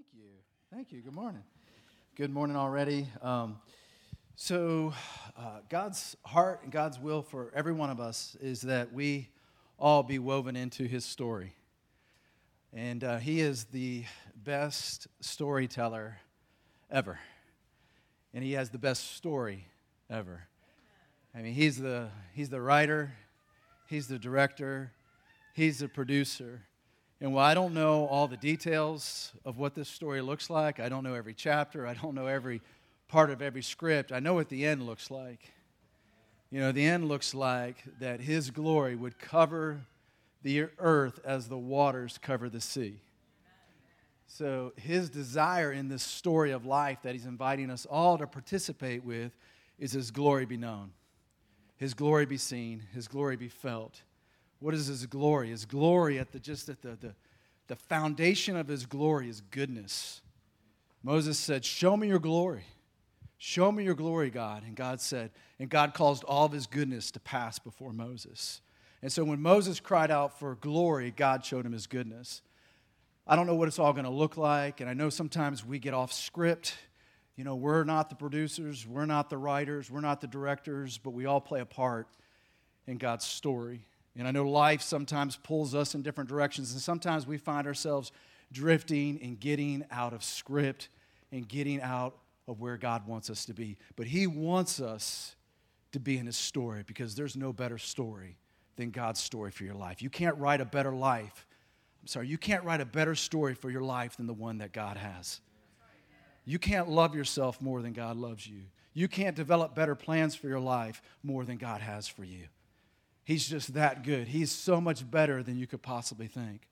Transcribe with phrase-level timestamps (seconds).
[0.00, 0.30] Thank you.
[0.72, 1.02] Thank you.
[1.02, 1.42] Good morning.
[2.16, 3.06] Good morning already.
[3.20, 3.58] Um,
[4.34, 4.94] so,
[5.36, 9.28] uh, God's heart and God's will for every one of us is that we
[9.78, 11.54] all be woven into His story.
[12.72, 16.16] And uh, He is the best storyteller
[16.90, 17.18] ever.
[18.32, 19.66] And He has the best story
[20.08, 20.44] ever.
[21.34, 23.12] I mean, He's the, he's the writer,
[23.86, 24.92] He's the director,
[25.52, 26.62] He's the producer.
[27.20, 30.88] And while I don't know all the details of what this story looks like, I
[30.88, 32.62] don't know every chapter, I don't know every
[33.08, 35.52] part of every script, I know what the end looks like.
[36.50, 39.82] You know, the end looks like that His glory would cover
[40.42, 43.00] the earth as the waters cover the sea.
[44.26, 49.04] So, His desire in this story of life that He's inviting us all to participate
[49.04, 49.32] with
[49.78, 50.90] is His glory be known,
[51.76, 54.00] His glory be seen, His glory be felt.
[54.60, 55.50] What is his glory?
[55.50, 57.14] His glory at the just at the, the,
[57.66, 60.20] the foundation of his glory is goodness.
[61.02, 62.64] Moses said, Show me your glory.
[63.42, 64.64] Show me your glory, God.
[64.64, 68.60] And God said, and God caused all of his goodness to pass before Moses.
[69.00, 72.42] And so when Moses cried out for glory, God showed him his goodness.
[73.26, 75.78] I don't know what it's all going to look like, and I know sometimes we
[75.78, 76.74] get off script.
[77.34, 81.10] You know, we're not the producers, we're not the writers, we're not the directors, but
[81.10, 82.08] we all play a part
[82.86, 83.86] in God's story.
[84.16, 88.12] And I know life sometimes pulls us in different directions, and sometimes we find ourselves
[88.52, 90.88] drifting and getting out of script
[91.30, 92.16] and getting out
[92.48, 93.76] of where God wants us to be.
[93.96, 95.36] But He wants us
[95.92, 98.36] to be in His story because there's no better story
[98.76, 100.02] than God's story for your life.
[100.02, 101.46] You can't write a better life.
[102.02, 104.72] I'm sorry, you can't write a better story for your life than the one that
[104.72, 105.40] God has.
[106.44, 108.62] You can't love yourself more than God loves you.
[108.92, 112.46] You can't develop better plans for your life more than God has for you.
[113.24, 114.28] He's just that good.
[114.28, 116.62] He's so much better than you could possibly think.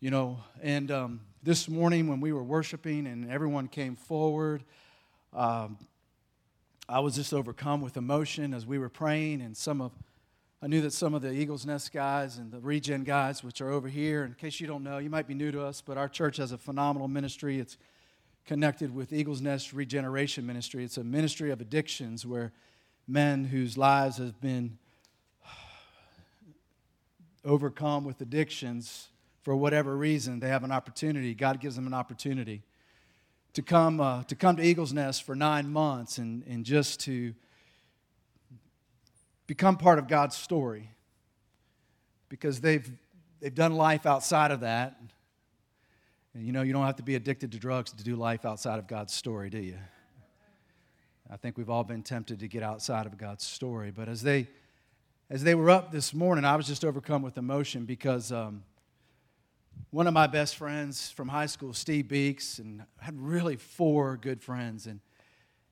[0.00, 4.64] You know, and um, this morning when we were worshiping and everyone came forward,
[5.34, 5.78] um,
[6.88, 9.92] I was just overcome with emotion as we were praying, and some of
[10.62, 13.70] I knew that some of the Eagles Nest guys and the Regen guys, which are
[13.70, 16.08] over here, in case you don't know, you might be new to us, but our
[16.08, 17.58] church has a phenomenal ministry.
[17.58, 17.78] It's
[18.44, 20.84] connected with Eagles Nest Regeneration Ministry.
[20.84, 22.52] It's a ministry of addictions where
[23.08, 24.76] men whose lives have been
[27.44, 29.08] overcome with addictions
[29.42, 31.34] for whatever reason, they have an opportunity.
[31.34, 32.62] God gives them an opportunity
[33.54, 37.34] to come, uh, to, come to Eagle's Nest for nine months and, and just to
[39.46, 40.90] become part of God's story
[42.28, 42.88] because they've,
[43.40, 45.00] they've done life outside of that.
[46.34, 48.78] And you know, you don't have to be addicted to drugs to do life outside
[48.78, 49.78] of God's story, do you?
[51.32, 53.90] I think we've all been tempted to get outside of God's story.
[53.90, 54.48] But as they
[55.30, 58.64] as they were up this morning, I was just overcome with emotion because um,
[59.90, 64.16] one of my best friends from high school, Steve Beeks, and I had really four
[64.16, 64.98] good friends, and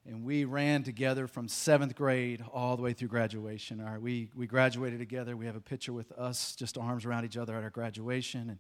[0.07, 3.81] and we ran together from seventh grade all the way through graduation.
[3.81, 5.37] All right, we we graduated together.
[5.37, 8.59] We have a picture with us, just arms around each other at our graduation, and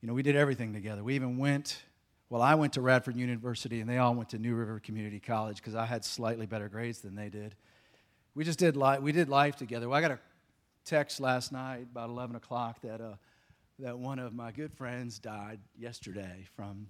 [0.00, 1.02] you know we did everything together.
[1.02, 1.82] We even went.
[2.28, 5.56] Well, I went to Radford University, and they all went to New River Community College
[5.56, 7.56] because I had slightly better grades than they did
[8.40, 9.02] we just did life.
[9.02, 9.86] We did life together.
[9.86, 10.18] Well, I got a
[10.86, 13.16] text last night about 11 o'clock that uh,
[13.80, 16.86] that one of my good friends died yesterday from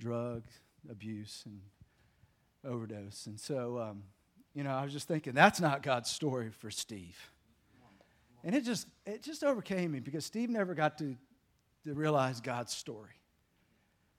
[0.00, 0.42] drug
[0.90, 1.60] abuse and
[2.64, 3.26] overdose.
[3.26, 4.02] And so, um,
[4.54, 7.30] you know, I was just thinking that's not God's story for Steve.
[8.42, 11.14] And it just it just overcame me because Steve never got to,
[11.86, 13.20] to realize God's story.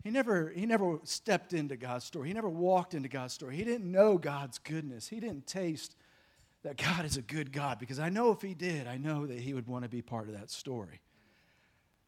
[0.02, 2.30] He never, he never stepped into God's story.
[2.30, 3.58] He never walked into God's story.
[3.58, 5.10] He didn't know God's goodness.
[5.10, 5.98] He didn't taste
[6.64, 9.40] that God is a good God because I know if He did, I know that
[9.40, 11.02] He would want to be part of that story.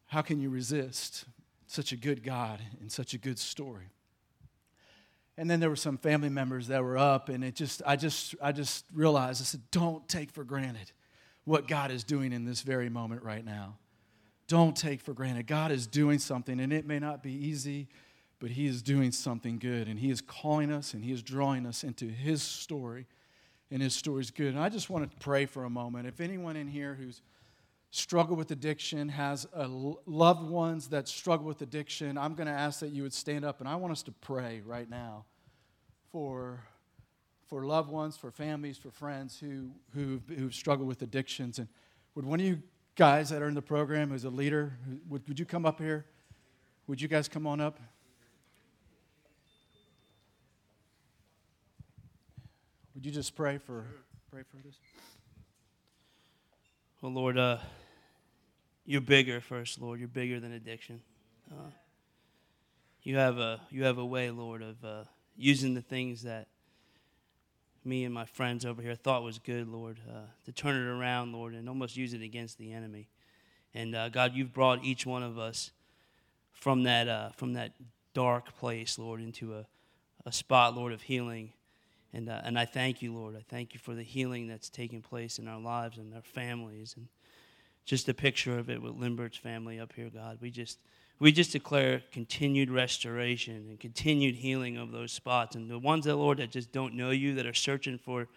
[0.06, 1.24] How can you resist
[1.66, 3.90] such a good God and such a good story?
[5.38, 8.34] And then there were some family members that were up, and it just, I just,
[8.40, 10.92] I just realized, I said, don't take for granted
[11.44, 13.76] what God is doing in this very moment right now.
[14.48, 15.46] Don't take for granted.
[15.46, 17.88] God is doing something, and it may not be easy,
[18.38, 21.66] but He is doing something good, and He is calling us and He is drawing
[21.66, 23.06] us into His story
[23.70, 24.48] and his story is good.
[24.48, 26.06] And I just want to pray for a moment.
[26.06, 27.22] If anyone in here who's
[27.90, 32.90] struggled with addiction, has loved ones that struggle with addiction, I'm going to ask that
[32.90, 35.24] you would stand up and I want us to pray right now
[36.12, 36.60] for,
[37.46, 41.58] for loved ones, for families, for friends who, who, who've struggled with addictions.
[41.58, 41.68] And
[42.14, 42.62] would one of you
[42.96, 44.76] guys that are in the program who's a leader,
[45.08, 46.06] would, would you come up here?
[46.86, 47.80] Would you guys come on up?
[52.96, 53.84] Would you just pray for
[54.30, 54.76] pray for this?
[57.02, 57.58] Well, Lord, uh,
[58.86, 59.98] you're bigger first, Lord.
[59.98, 61.02] You're bigger than addiction.
[61.52, 61.72] Uh,
[63.02, 65.04] you have a you have a way, Lord, of uh,
[65.36, 66.46] using the things that
[67.84, 71.34] me and my friends over here thought was good, Lord, uh, to turn it around,
[71.34, 73.08] Lord, and almost use it against the enemy.
[73.74, 75.70] And uh, God, you've brought each one of us
[76.50, 77.72] from that uh, from that
[78.14, 79.66] dark place, Lord, into a,
[80.24, 81.52] a spot, Lord, of healing.
[82.16, 83.36] And uh, and I thank you, Lord.
[83.36, 86.94] I thank you for the healing that's taking place in our lives and our families,
[86.96, 87.08] and
[87.84, 90.38] just a picture of it with Limbert's family up here, God.
[90.40, 90.78] We just
[91.18, 95.56] we just declare continued restoration and continued healing of those spots.
[95.56, 98.28] And the ones that, Lord, that just don't know you, that are searching for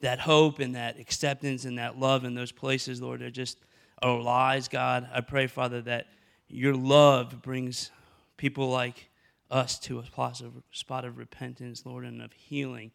[0.00, 3.56] that hope and that acceptance and that love in those places, Lord, they're just
[4.02, 5.08] are lies, God.
[5.14, 6.08] I pray, Father, that
[6.46, 7.90] your love brings
[8.36, 9.08] people like
[9.50, 10.04] us to a
[10.72, 12.90] spot of, repentance, Lord, and of healing.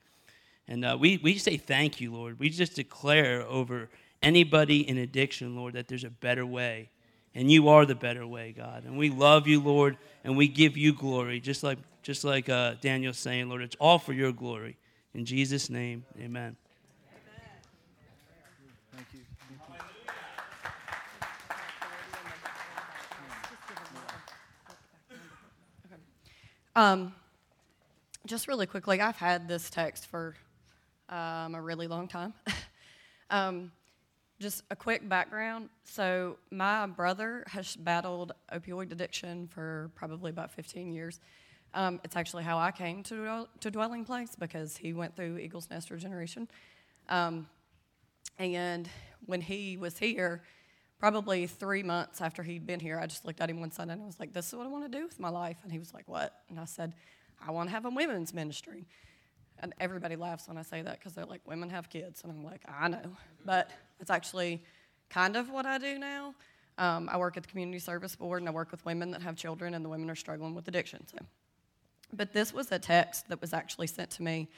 [0.68, 2.40] And uh, we, we say thank you, Lord.
[2.40, 3.90] We just declare over
[4.22, 6.90] anybody in addiction, Lord, that there's a better way
[7.36, 8.84] and you are the better way, God.
[8.86, 12.76] And we love you, Lord, and we give you glory, just like just like uh,
[12.82, 13.62] Daniel's saying, Lord.
[13.62, 14.78] It's all for your glory.
[15.14, 16.56] In Jesus' name, Amen.
[26.76, 27.14] Um,
[28.26, 30.34] just really quickly, I've had this text for
[31.08, 32.34] um, a really long time.
[33.30, 33.72] um,
[34.40, 35.70] just a quick background.
[35.84, 41.20] So, my brother has battled opioid addiction for probably about 15 years.
[41.76, 45.70] Um, it's actually how I came to, to Dwelling Place because he went through Eagles
[45.70, 46.48] Nest Regeneration.
[47.08, 47.48] Um,
[48.40, 48.90] and
[49.28, 50.42] when he was here,
[51.00, 54.04] probably three months after he'd been here, I just looked at him one Sunday and
[54.04, 55.58] I was like, This is what I want to do with my life.
[55.64, 56.34] And he was like, What?
[56.50, 56.94] And I said,
[57.46, 58.86] I want to have a women's ministry.
[59.60, 62.22] And everybody laughs when I say that because they're like, Women have kids.
[62.24, 63.18] And I'm like, I know.
[63.46, 63.70] But
[64.00, 64.64] it's actually
[65.10, 66.36] kind of what I do now.
[66.78, 69.36] Um, I work at the community service board and I work with women that have
[69.36, 71.06] children and the women are struggling with addiction.
[71.08, 71.18] So,
[72.12, 74.50] but this was a text that was actually sent to me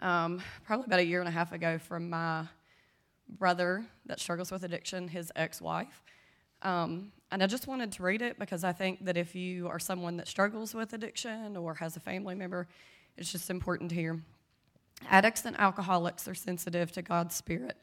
[0.00, 2.44] um, probably about a year and a half ago from my
[3.28, 6.02] brother that struggles with addiction, his ex-wife.
[6.62, 9.78] Um, and I just wanted to read it because I think that if you are
[9.78, 12.66] someone that struggles with addiction or has a family member,
[13.16, 14.20] it's just important to hear.
[15.10, 17.76] Addicts and alcoholics are sensitive to God's Spirit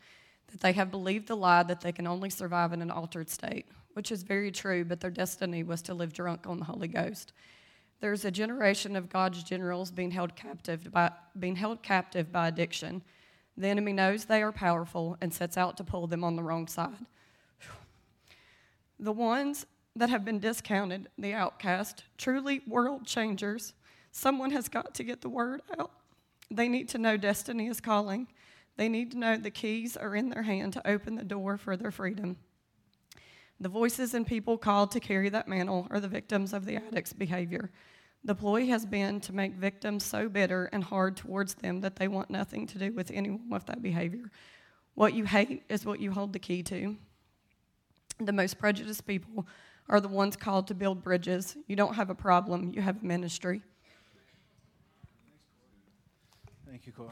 [0.48, 3.66] that they have believed the lie that they can only survive in an altered state,
[3.94, 7.34] which is very true, but their destiny was to live drunk on the Holy Ghost.
[8.00, 13.02] There's a generation of God's generals being held captive by, being held captive by addiction.
[13.58, 16.68] The enemy knows they are powerful and sets out to pull them on the wrong
[16.68, 17.06] side.
[19.00, 19.66] The ones
[19.96, 23.74] that have been discounted, the outcast, truly world changers,
[24.12, 25.92] someone has got to get the word out.
[26.50, 28.28] They need to know destiny is calling.
[28.76, 31.78] They need to know the keys are in their hand to open the door for
[31.78, 32.38] their freedom.
[33.60, 37.14] The voices and people called to carry that mantle are the victims of the addict's
[37.14, 37.72] behavior.
[38.26, 42.08] The ploy has been to make victims so bitter and hard towards them that they
[42.08, 44.32] want nothing to do with anyone with that behavior.
[44.96, 46.96] What you hate is what you hold the key to.
[48.20, 49.46] The most prejudiced people
[49.90, 51.58] are the ones called to build bridges.
[51.68, 53.62] You don't have a problem, you have a ministry.
[56.66, 57.12] Thank you, Cora.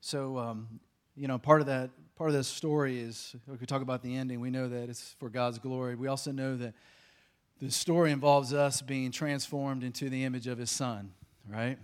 [0.00, 0.80] So, um,
[1.16, 4.16] you know, part of that part of this story is if we talk about the
[4.16, 4.40] ending.
[4.40, 5.94] We know that it's for God's glory.
[5.94, 6.74] We also know that
[7.60, 11.12] the story involves us being transformed into the image of His Son,
[11.48, 11.78] right?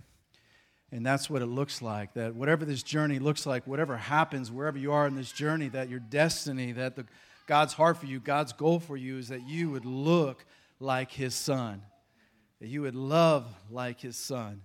[0.91, 2.13] And that's what it looks like.
[2.13, 5.89] That whatever this journey looks like, whatever happens, wherever you are in this journey, that
[5.89, 7.05] your destiny, that the,
[7.47, 10.45] God's heart for you, God's goal for you is that you would look
[10.79, 11.81] like His Son,
[12.59, 14.61] that you would love like His Son,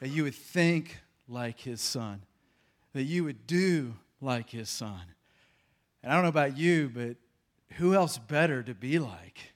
[0.00, 2.22] that you would think like His Son
[2.98, 5.02] that you would do like his son.
[6.02, 7.16] And I don't know about you, but
[7.76, 9.52] who else better to be like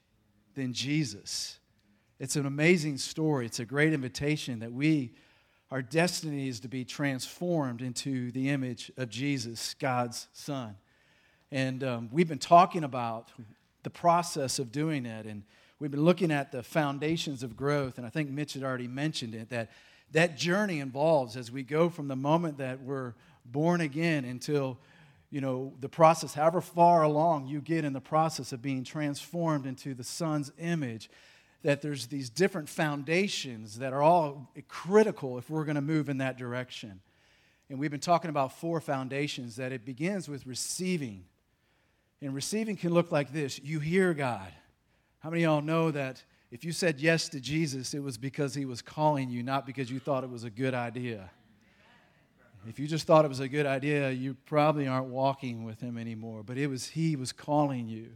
[0.54, 1.58] than Jesus?
[2.18, 3.46] It's an amazing story.
[3.46, 5.12] It's a great invitation that we,
[5.70, 10.76] our destiny is to be transformed into the image of Jesus, God's Son.
[11.50, 13.30] And um, we've been talking about
[13.82, 15.26] the process of doing it.
[15.26, 15.42] And
[15.78, 17.98] we've been looking at the foundations of growth.
[17.98, 19.70] And I think Mitch had already mentioned it that
[20.12, 23.14] that journey involves as we go from the moment that we're
[23.44, 24.78] born again until
[25.30, 29.66] you know the process however far along you get in the process of being transformed
[29.66, 31.08] into the son's image
[31.62, 36.18] that there's these different foundations that are all critical if we're going to move in
[36.18, 37.00] that direction.
[37.70, 41.24] And we've been talking about four foundations that it begins with receiving.
[42.20, 43.60] And receiving can look like this.
[43.62, 44.52] You hear god.
[45.20, 48.54] How many of y'all know that if you said yes to Jesus, it was because
[48.54, 51.30] he was calling you, not because you thought it was a good idea.
[52.68, 55.98] If you just thought it was a good idea, you probably aren't walking with him
[55.98, 56.42] anymore.
[56.42, 58.10] But it was he was calling you.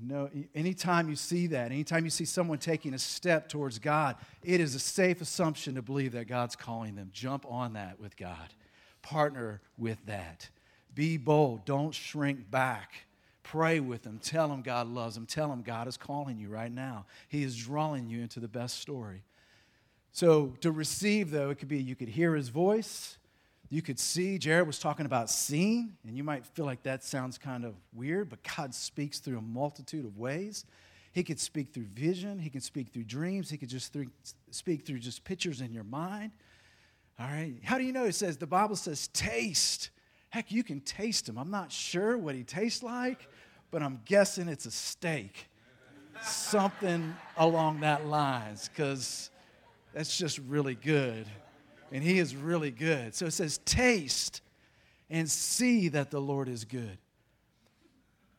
[0.00, 4.60] No, anytime you see that, anytime you see someone taking a step towards God, it
[4.60, 7.10] is a safe assumption to believe that God's calling them.
[7.12, 8.54] Jump on that with God.
[9.02, 10.50] Partner with that.
[10.94, 11.64] Be bold.
[11.64, 13.06] Don't shrink back.
[13.42, 14.18] Pray with them.
[14.22, 15.24] Tell them God loves them.
[15.24, 17.06] Tell them God is calling you right now.
[17.28, 19.22] He is drawing you into the best story.
[20.12, 23.16] So, to receive, though, it could be you could hear his voice,
[23.70, 24.38] you could see.
[24.38, 28.30] Jared was talking about seeing, and you might feel like that sounds kind of weird,
[28.30, 30.64] but God speaks through a multitude of ways.
[31.12, 33.94] He could speak through vision, He could speak through dreams, He could just
[34.50, 36.32] speak through just pictures in your mind.
[37.18, 37.54] All right.
[37.64, 38.04] How do you know?
[38.04, 39.90] It says, the Bible says, taste.
[40.30, 41.38] Heck, you can taste Him.
[41.38, 43.28] I'm not sure what He tastes like,
[43.70, 45.48] but I'm guessing it's a steak.
[46.22, 49.30] Something along that lines, because
[49.92, 51.26] that's just really good.
[51.90, 53.14] And he is really good.
[53.14, 54.42] So it says, taste
[55.10, 56.98] and see that the Lord is good.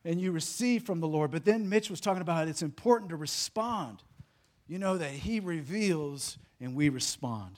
[0.04, 1.30] And you receive from the Lord.
[1.30, 4.02] But then Mitch was talking about it's important to respond.
[4.68, 7.56] You know, that he reveals and we respond.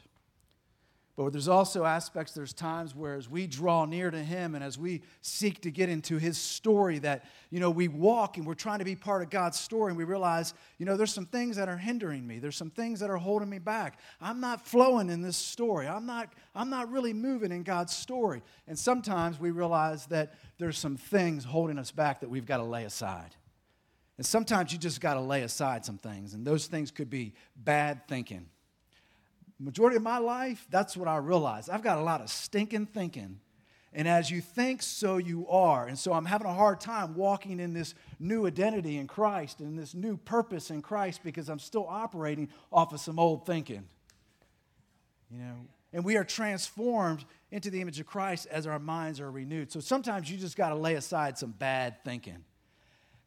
[1.14, 4.78] But there's also aspects, there's times where as we draw near to Him and as
[4.78, 8.78] we seek to get into His story, that, you know, we walk and we're trying
[8.78, 11.69] to be part of God's story and we realize, you know, there's some things that
[11.69, 12.38] are hindering me.
[12.38, 13.99] There's some things that are holding me back.
[14.23, 15.87] I'm not flowing in this story.
[15.87, 18.42] I'm not, I'm not really moving in God's story.
[18.66, 22.64] And sometimes we realize that there's some things holding us back that we've got to
[22.64, 23.37] lay aside.
[24.16, 26.33] And sometimes you just got to lay aside some things.
[26.33, 28.47] And those things could be bad thinking
[29.62, 31.71] majority of my life, that's what I realized.
[31.71, 33.40] I've got a lot of stinking thinking.
[33.95, 35.87] And as you think, so you are.
[35.87, 39.78] And so I'm having a hard time walking in this new identity in Christ and
[39.78, 43.85] this new purpose in Christ because I'm still operating off of some old thinking.
[45.31, 45.54] You know,
[45.92, 49.71] and we are transformed into the image of Christ as our minds are renewed.
[49.71, 52.45] So sometimes you just got to lay aside some bad thinking.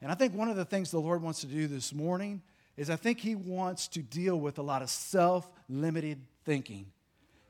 [0.01, 2.41] And I think one of the things the Lord wants to do this morning
[2.77, 6.87] is I think he wants to deal with a lot of self limited thinking.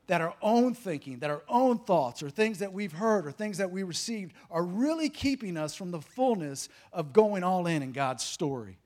[0.06, 3.58] That our own thinking, that our own thoughts, or things that we've heard, or things
[3.58, 7.90] that we received, are really keeping us from the fullness of going all in in
[7.90, 8.78] God's story.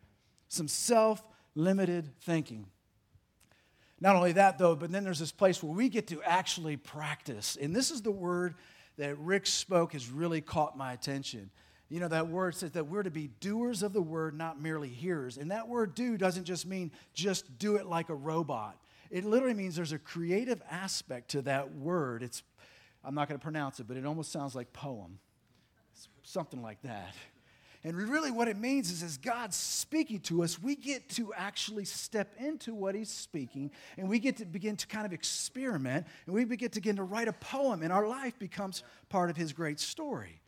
[0.48, 1.22] Some self
[1.54, 2.66] limited thinking.
[4.00, 7.58] Not only that, though, but then there's this place where we get to actually practice.
[7.60, 8.54] And this is the word
[8.96, 11.50] that Rick spoke has really caught my attention.
[11.90, 14.88] You know, that word says that we're to be doers of the word, not merely
[14.88, 15.36] hearers.
[15.36, 18.78] And that word do doesn't just mean just do it like a robot.
[19.10, 22.22] It literally means there's a creative aspect to that word.
[22.22, 22.44] It's,
[23.04, 25.18] I'm not going to pronounce it, but it almost sounds like poem.
[25.92, 27.12] It's something like that.
[27.82, 31.86] And really, what it means is as God's speaking to us, we get to actually
[31.86, 36.34] step into what He's speaking, and we get to begin to kind of experiment, and
[36.34, 39.80] we to begin to write a poem, and our life becomes part of His great
[39.80, 40.39] story.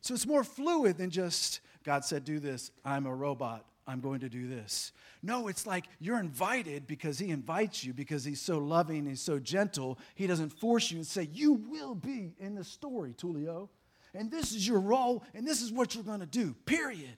[0.00, 4.20] So it's more fluid than just, God said, do this, I'm a robot, I'm going
[4.20, 4.92] to do this.
[5.22, 9.38] No, it's like you're invited because He invites you, because He's so loving, He's so
[9.38, 9.98] gentle.
[10.14, 13.68] He doesn't force you and say, You will be in the story, Tulio.
[14.14, 17.16] And this is your role, and this is what you're going to do, period.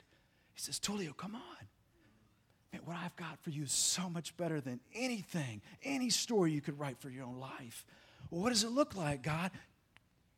[0.54, 1.42] He says, Tulio, come on.
[2.72, 6.60] Man, what I've got for you is so much better than anything, any story you
[6.60, 7.86] could write for your own life.
[8.30, 9.50] Well, what does it look like, God?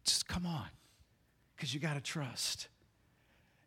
[0.05, 0.67] Just come on
[1.57, 2.69] because you got to trust.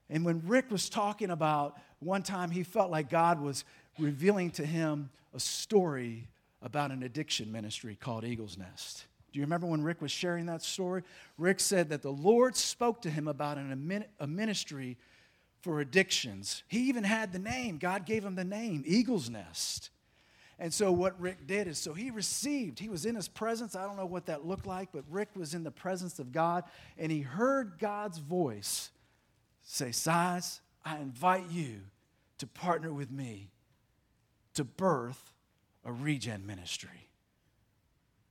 [0.09, 3.65] And when Rick was talking about one time he felt like God was
[3.99, 6.27] revealing to him a story
[6.61, 9.05] about an addiction ministry called Eagle's Nest.
[9.31, 11.03] Do you remember when Rick was sharing that story?
[11.37, 14.97] Rick said that the Lord spoke to him about an, a ministry
[15.61, 16.63] for addictions.
[16.67, 19.89] He even had the name, God gave him the name, Eagle's Nest.
[20.59, 23.75] And so what Rick did is so he received, he was in his presence.
[23.75, 26.63] I don't know what that looked like, but Rick was in the presence of God
[26.97, 28.89] and he heard God's voice
[29.61, 31.81] say, Size, I invite you
[32.39, 33.51] to partner with me
[34.55, 35.33] to birth
[35.85, 37.09] a regen ministry.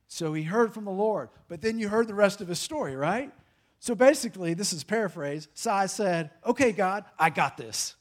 [0.09, 2.95] So he heard from the Lord, but then you heard the rest of his story,
[2.95, 3.31] right?
[3.79, 5.47] So basically, this is paraphrase.
[5.53, 7.95] Size said, Okay, God, I got this.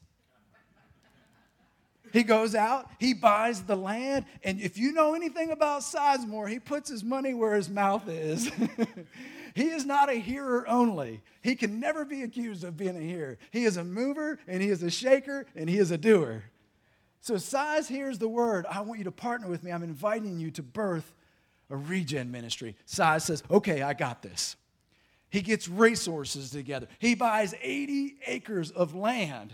[2.16, 6.58] He goes out, he buys the land, and if you know anything about Sizemore, he
[6.58, 8.50] puts his money where his mouth is.
[9.54, 11.20] he is not a hearer only.
[11.42, 13.36] He can never be accused of being a hearer.
[13.50, 16.44] He is a mover, and he is a shaker, and he is a doer.
[17.20, 19.70] So, Size hears the word I want you to partner with me.
[19.70, 21.12] I'm inviting you to birth
[21.68, 22.76] a regen ministry.
[22.86, 24.56] Size says, Okay, I got this.
[25.28, 26.86] He gets resources together.
[26.98, 29.52] He buys 80 acres of land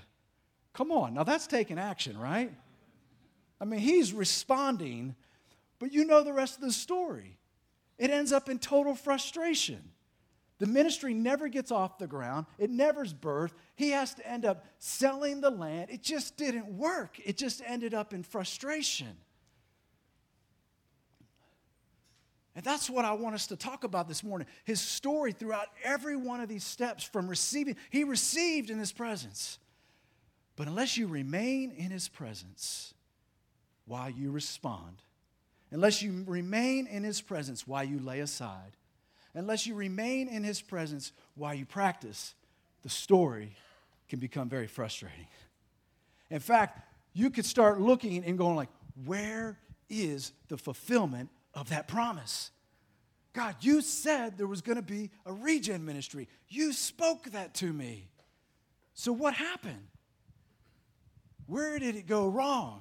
[0.72, 2.52] Come on, now that's taking action, right?
[3.60, 5.14] I mean, he's responding,
[5.78, 7.38] but you know the rest of the story.
[7.98, 9.80] it ends up in total frustration.
[10.58, 13.52] The ministry never gets off the ground, it never's birthed.
[13.74, 15.90] He has to end up selling the land.
[15.90, 19.16] It just didn't work, it just ended up in frustration.
[22.54, 24.46] And that's what I want us to talk about this morning.
[24.64, 29.58] His story throughout every one of these steps from receiving, he received in his presence.
[30.62, 32.94] But unless you remain in his presence
[33.84, 35.02] while you respond,
[35.72, 38.76] unless you remain in his presence while you lay aside,
[39.34, 42.36] unless you remain in his presence while you practice,
[42.84, 43.56] the story
[44.08, 45.26] can become very frustrating.
[46.30, 46.78] In fact,
[47.12, 48.70] you could start looking and going like,
[49.04, 49.58] where
[49.90, 52.52] is the fulfillment of that promise?
[53.32, 56.28] God, you said there was going to be a regen ministry.
[56.48, 58.10] You spoke that to me.
[58.94, 59.88] So what happened?
[61.52, 62.80] Where did it go wrong?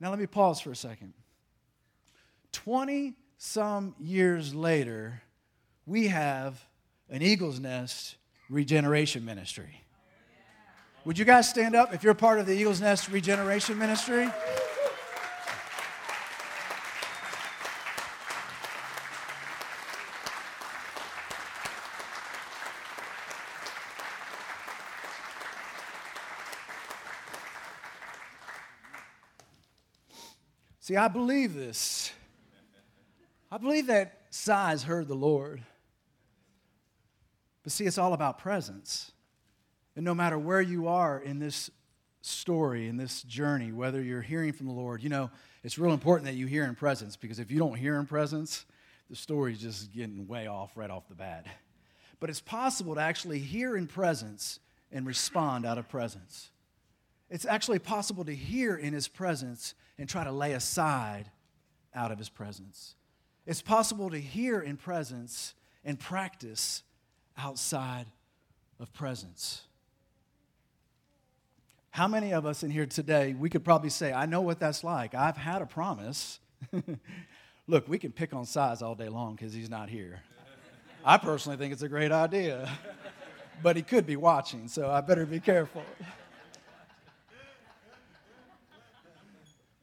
[0.00, 1.12] Now let me pause for a second.
[2.52, 5.20] 20 some years later,
[5.84, 6.58] we have
[7.10, 8.16] an Eagle's Nest
[8.48, 9.84] regeneration ministry.
[11.04, 14.30] Would you guys stand up if you're part of the Eagle's Nest regeneration ministry?
[30.88, 32.10] See, I believe this.
[33.52, 35.60] I believe that Size heard the Lord.
[37.62, 39.12] But see, it's all about presence.
[39.96, 41.70] And no matter where you are in this
[42.22, 45.30] story, in this journey, whether you're hearing from the Lord, you know,
[45.62, 48.64] it's real important that you hear in presence because if you don't hear in presence,
[49.10, 51.44] the story's just getting way off right off the bat.
[52.18, 54.58] But it's possible to actually hear in presence
[54.90, 56.48] and respond out of presence.
[57.30, 61.30] It's actually possible to hear in his presence and try to lay aside
[61.94, 62.94] out of his presence.
[63.46, 65.54] It's possible to hear in presence
[65.84, 66.82] and practice
[67.36, 68.06] outside
[68.80, 69.62] of presence.
[71.90, 74.84] How many of us in here today, we could probably say, I know what that's
[74.84, 75.14] like.
[75.14, 76.38] I've had a promise.
[77.66, 80.20] Look, we can pick on Size all day long because he's not here.
[81.04, 82.70] I personally think it's a great idea,
[83.62, 85.82] but he could be watching, so I better be careful.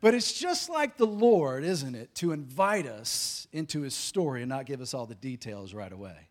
[0.06, 4.50] But it's just like the Lord, isn't it, to invite us into his story and
[4.50, 6.30] not give us all the details right away.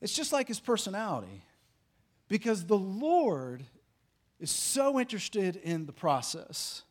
[0.00, 1.44] It's just like his personality,
[2.26, 3.64] because the Lord
[4.38, 6.84] is so interested in the process.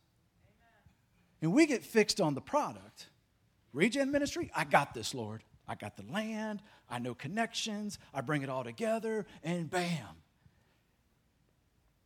[1.42, 3.08] And we get fixed on the product.
[3.72, 5.42] Regen ministry, I got this, Lord.
[5.66, 10.22] I got the land, I know connections, I bring it all together, and bam.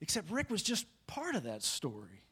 [0.01, 2.24] Except Rick was just part of that story.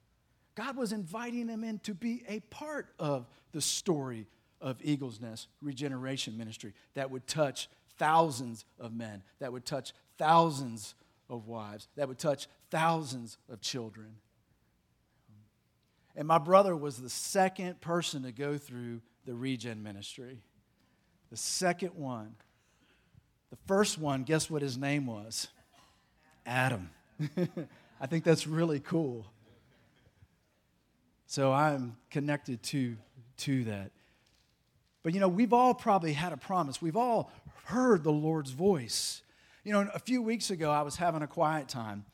[0.55, 4.27] God was inviting them in to be a part of the story
[4.61, 10.95] of Eagle's Nest regeneration ministry that would touch thousands of men, that would touch thousands
[11.29, 14.17] of wives, that would touch thousands of children.
[16.15, 20.43] And my brother was the second person to go through the regen ministry.
[21.31, 22.35] The second one.
[23.51, 25.49] The first one, guess what his name was?
[26.45, 26.91] Adam.
[28.01, 29.27] I think that's really cool.
[31.33, 32.95] So I'm connected to,
[33.39, 33.91] to that.
[35.03, 36.83] But you know, we've all probably had a promise.
[36.83, 37.33] We've all
[37.65, 39.23] heard the Lord's voice.
[39.65, 42.05] You know, a few weeks ago, I was having a quiet time.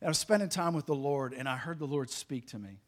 [0.00, 2.78] I was spending time with the Lord, and I heard the Lord speak to me.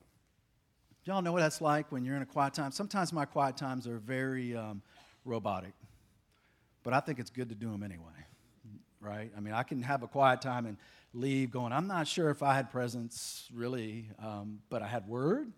[1.03, 2.71] Y'all know what that's like when you're in a quiet time?
[2.71, 4.81] Sometimes my quiet times are very um,
[5.25, 5.73] robotic,
[6.85, 8.05] but I think it's good to do them anyway,
[9.01, 9.33] right?
[9.37, 10.77] I mean, I can have a quiet time and
[11.12, 15.53] leave going, I'm not sure if I had presence really, um, but I had word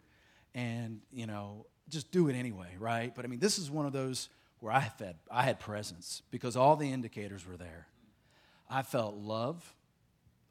[0.55, 3.15] and, you know, just do it anyway, right?
[3.15, 4.29] But I mean, this is one of those
[4.61, 7.87] where I had, I had presence because all the indicators were there.
[8.69, 9.75] I felt love,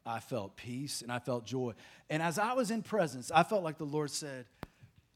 [0.04, 1.72] I felt peace, and I felt joy.
[2.10, 4.44] And as I was in presence, I felt like the Lord said,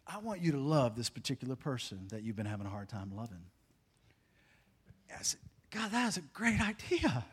[0.06, 3.12] I want you to love this particular person that you've been having a hard time
[3.14, 3.44] loving.
[5.10, 7.24] I said, God, that is a great idea.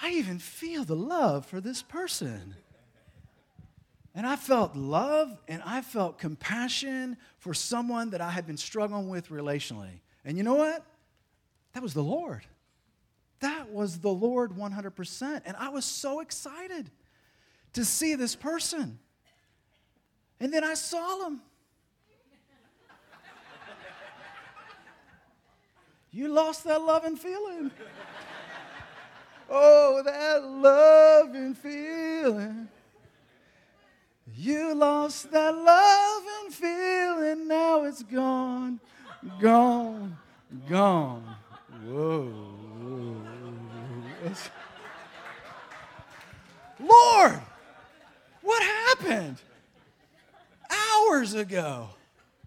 [0.00, 2.54] I even feel the love for this person.
[4.14, 9.08] And I felt love and I felt compassion for someone that I had been struggling
[9.08, 10.00] with relationally.
[10.24, 10.84] And you know what?
[11.74, 12.44] That was the Lord.
[13.40, 15.42] That was the Lord 100%.
[15.44, 16.90] And I was so excited
[17.74, 18.98] to see this person.
[20.40, 21.40] And then I saw him.
[26.10, 27.70] you lost that love and feeling.
[29.48, 32.68] Oh, that loving feeling.
[34.36, 38.78] You lost that love and feeling, now it's gone,
[39.40, 40.16] gone,
[40.68, 41.36] gone.
[41.84, 42.48] Whoa.
[46.80, 47.40] Lord,
[48.42, 49.38] what happened?
[50.70, 51.88] Hours ago,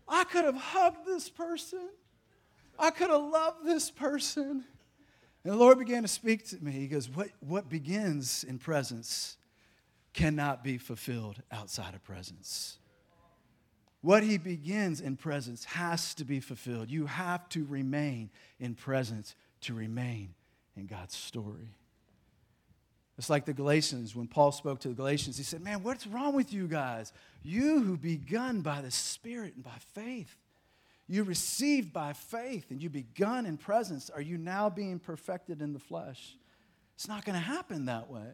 [0.08, 1.90] I could have hugged this person.
[2.80, 4.64] I could have loved this person.
[5.44, 6.72] And the Lord began to speak to me.
[6.72, 9.38] He goes, What, what begins in presence
[10.14, 12.78] cannot be fulfilled outside of presence.
[14.02, 16.90] What He begins in presence has to be fulfilled.
[16.90, 20.34] You have to remain in presence to remain
[20.76, 21.76] in God's story.
[23.18, 26.36] It's like the Galatians, when Paul spoke to the Galatians, he said, Man, what's wrong
[26.36, 27.14] with you guys?
[27.44, 30.36] You who begun by the Spirit and by faith
[31.12, 35.74] you received by faith and you begun in presence, are you now being perfected in
[35.74, 36.38] the flesh?
[36.96, 38.30] It's not going to happen that way.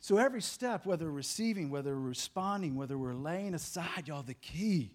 [0.00, 4.92] So, every step, whether receiving, whether responding, whether we're laying aside, y'all, the key,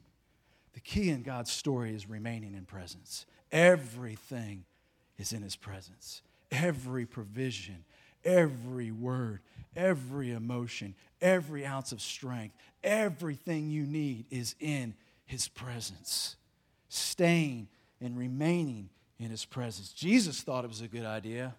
[0.74, 3.28] the key in God's story is remaining in presence.
[3.52, 4.66] Everything
[5.20, 6.24] is in His presence.
[6.50, 7.86] Every provision,
[8.26, 9.42] every word,
[9.76, 16.38] every emotion, every ounce of strength, everything you need is in His presence
[16.94, 17.68] staying
[18.02, 19.94] and remaining in his presence.
[19.94, 21.56] Jesus thought it was a good idea.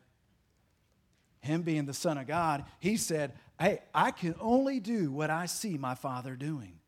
[1.40, 5.46] Him being the Son of God, he said, Hey, I can only do what I
[5.46, 6.78] see my Father doing.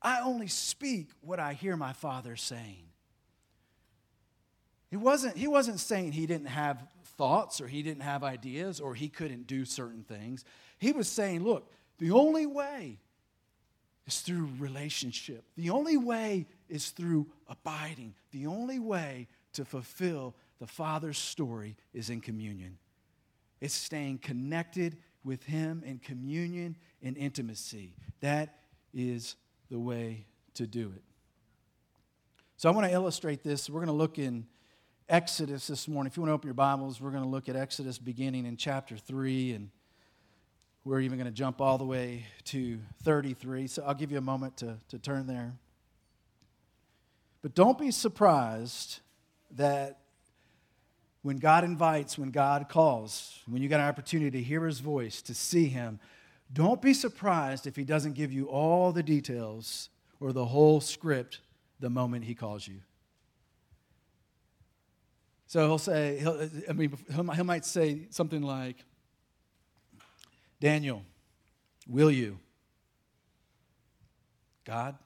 [0.00, 2.84] I only speak what I hear my Father saying.
[4.90, 8.94] He wasn't, he wasn't saying he didn't have thoughts or he didn't have ideas or
[8.94, 10.44] he couldn't do certain things.
[10.78, 12.98] He was saying, Look, the only way
[14.06, 15.44] is through relationship.
[15.56, 18.14] The only way is through abiding.
[18.32, 22.78] The only way to fulfill the Father's story is in communion.
[23.60, 27.94] It's staying connected with Him in communion and intimacy.
[28.20, 28.58] That
[28.94, 29.36] is
[29.70, 31.02] the way to do it.
[32.56, 33.68] So I want to illustrate this.
[33.68, 34.46] We're going to look in
[35.08, 36.10] Exodus this morning.
[36.10, 38.56] If you want to open your Bibles, we're going to look at Exodus beginning in
[38.56, 39.70] chapter 3 and
[40.84, 43.66] we're even going to jump all the way to 33.
[43.66, 45.52] So I'll give you a moment to, to turn there.
[47.46, 48.98] But don't be surprised
[49.52, 50.00] that
[51.22, 55.22] when God invites, when God calls, when you get an opportunity to hear his voice,
[55.22, 56.00] to see him,
[56.52, 61.38] don't be surprised if he doesn't give you all the details or the whole script
[61.78, 62.80] the moment he calls you.
[65.46, 66.98] So he'll say, he'll, I mean,
[67.32, 68.84] he might say something like,
[70.58, 71.04] Daniel,
[71.88, 72.40] will you?
[74.64, 74.96] God,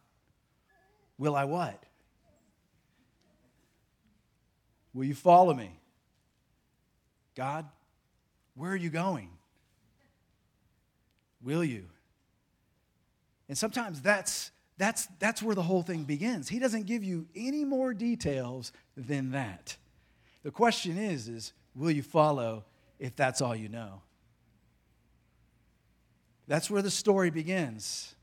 [1.19, 1.85] will I what?
[4.93, 5.71] Will you follow me?
[7.37, 7.67] God,
[8.55, 9.31] where are you going?
[11.43, 11.87] Will you?
[13.49, 16.49] And sometimes that's, that's, that's where the whole thing begins.
[16.49, 19.77] He doesn't give you any more details than that.
[20.43, 22.65] The question is, is will you follow
[22.99, 24.03] if that's all you know?
[26.47, 28.15] That's where the story begins.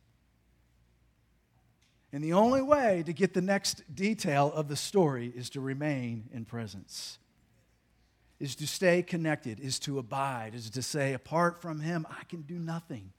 [2.13, 6.30] And the only way to get the next detail of the story is to remain
[6.34, 7.20] in presence,
[8.39, 12.43] is to stay connected, is to abide, is to say, apart from Him, I can
[12.43, 13.12] do nothing.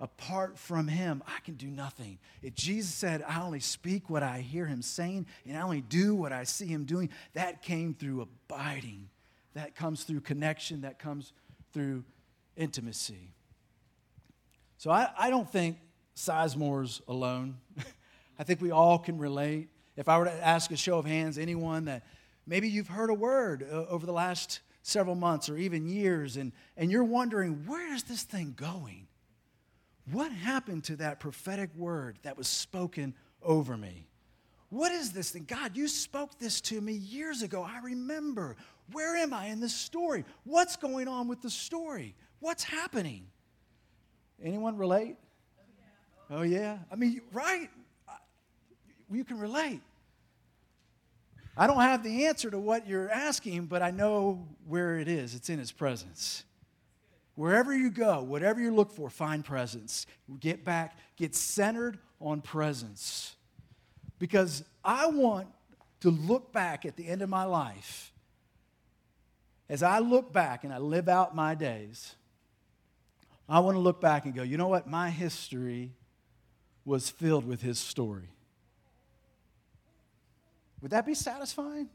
[0.00, 2.18] Apart from Him, I can do nothing.
[2.42, 6.14] If Jesus said, I only speak what I hear Him saying, and I only do
[6.14, 9.08] what I see Him doing, that came through abiding.
[9.54, 11.32] That comes through connection, that comes
[11.72, 12.04] through
[12.56, 13.30] intimacy.
[14.76, 15.78] So I, I don't think
[16.16, 17.58] Sizemore's alone.
[18.38, 19.68] I think we all can relate.
[19.96, 22.04] If I were to ask a show of hands, anyone that
[22.46, 26.52] maybe you've heard a word uh, over the last several months or even years, and,
[26.76, 29.06] and you're wondering, where is this thing going?
[30.10, 34.06] What happened to that prophetic word that was spoken over me?
[34.68, 35.44] What is this thing?
[35.46, 37.62] God, you spoke this to me years ago.
[37.62, 38.56] I remember.
[38.92, 40.24] Where am I in this story?
[40.44, 42.14] What's going on with the story?
[42.40, 43.26] What's happening?
[44.42, 45.16] Anyone relate?
[46.30, 46.78] Oh, yeah.
[46.90, 47.70] I mean, right?
[49.10, 49.80] You can relate.
[51.56, 55.34] I don't have the answer to what you're asking, but I know where it is.
[55.34, 56.44] It's in His presence.
[57.34, 60.06] Wherever you go, whatever you look for, find presence.
[60.40, 63.36] Get back, get centered on presence.
[64.18, 65.48] Because I want
[66.00, 68.12] to look back at the end of my life.
[69.68, 72.14] As I look back and I live out my days,
[73.48, 74.86] I want to look back and go, you know what?
[74.86, 75.92] My history
[76.86, 78.30] was filled with his story.
[80.80, 81.88] Would that be satisfying?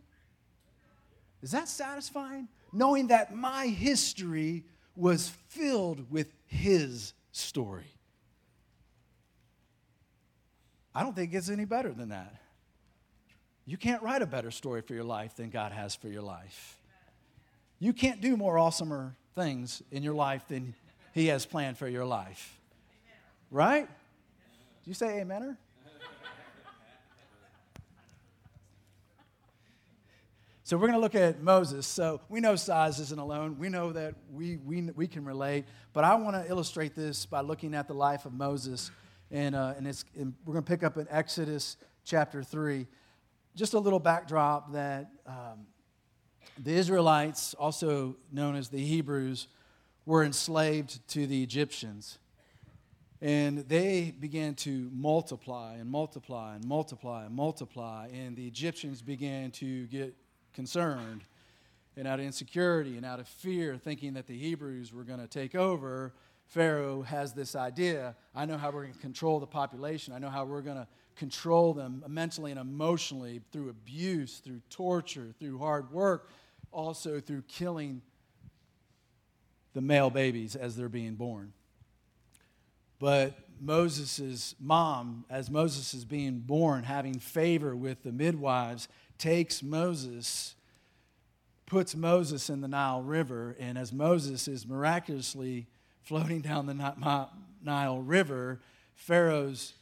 [1.41, 2.49] Is that satisfying?
[2.71, 7.85] Knowing that my history was filled with his story.
[10.93, 12.35] I don't think it gets any better than that.
[13.65, 16.77] You can't write a better story for your life than God has for your life.
[17.79, 20.73] You can't do more awesomer things in your life than
[21.13, 22.59] He has planned for your life.
[23.49, 23.87] Right?
[24.83, 25.57] Do you say amener?
[30.71, 31.85] So we're going to look at Moses.
[31.85, 33.57] So we know Size isn't alone.
[33.59, 35.65] We know that we, we, we can relate.
[35.91, 38.89] But I want to illustrate this by looking at the life of Moses.
[39.31, 42.87] And, uh, and, it's, and we're going to pick up in Exodus chapter 3.
[43.53, 45.67] Just a little backdrop that um,
[46.57, 49.49] the Israelites, also known as the Hebrews,
[50.05, 52.17] were enslaved to the Egyptians.
[53.21, 58.07] And they began to multiply and multiply and multiply and multiply.
[58.07, 60.15] And the Egyptians began to get
[60.53, 61.21] concerned
[61.97, 65.27] and out of insecurity and out of fear, thinking that the Hebrews were going to
[65.27, 66.13] take over,
[66.47, 70.13] Pharaoh has this idea I know how we're going to control the population.
[70.13, 75.33] I know how we're going to control them mentally and emotionally through abuse, through torture,
[75.39, 76.29] through hard work,
[76.71, 78.01] also through killing
[79.73, 81.53] the male babies as they're being born.
[83.01, 88.87] But Moses' mom, as Moses is being born, having favor with the midwives,
[89.17, 90.53] takes Moses,
[91.65, 95.65] puts Moses in the Nile River, and as Moses is miraculously
[96.03, 97.29] floating down the
[97.63, 98.59] Nile River,
[98.93, 99.73] Pharaoh's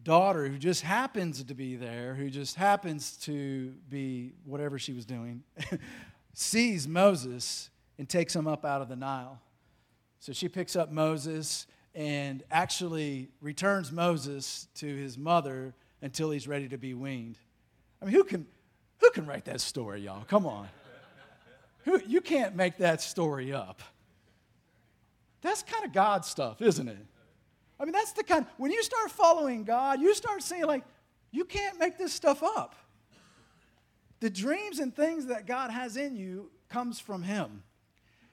[0.00, 5.04] daughter, who just happens to be there, who just happens to be whatever she was
[5.04, 5.42] doing,
[6.34, 9.40] sees Moses and takes him up out of the Nile.
[10.20, 16.68] So she picks up Moses and actually returns Moses to his mother until he's ready
[16.68, 17.38] to be weaned.
[18.02, 18.46] I mean, who can,
[19.00, 20.24] who can write that story, y'all?
[20.24, 20.68] Come on.
[21.84, 23.82] Who, you can't make that story up.
[25.42, 27.06] That's kind of God stuff, isn't it?
[27.78, 30.84] I mean, that's the kind, when you start following God, you start seeing, like,
[31.30, 32.74] you can't make this stuff up.
[34.20, 37.62] The dreams and things that God has in you comes from Him.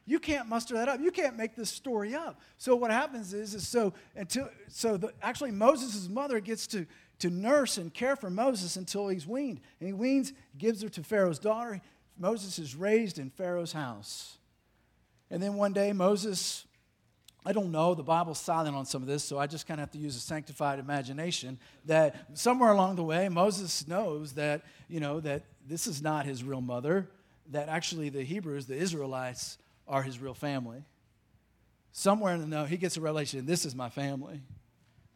[0.05, 0.99] You can't muster that up.
[0.99, 2.39] You can't make this story up.
[2.57, 6.85] So what happens is, is so until so the, actually Moses' mother gets to
[7.21, 9.61] to nurse and care for Moses until he's weaned.
[9.79, 11.79] And he weans, gives her to Pharaoh's daughter.
[12.17, 14.37] Moses is raised in Pharaoh's house.
[15.29, 16.65] And then one day, Moses,
[17.45, 19.83] I don't know, the Bible's silent on some of this, so I just kind of
[19.83, 24.99] have to use a sanctified imagination that somewhere along the way, Moses knows that, you
[24.99, 27.07] know, that this is not his real mother,
[27.51, 29.57] that actually the Hebrews, the Israelites,
[29.91, 30.84] are his real family.
[31.91, 34.41] Somewhere in the know, he gets a revelation this is my family.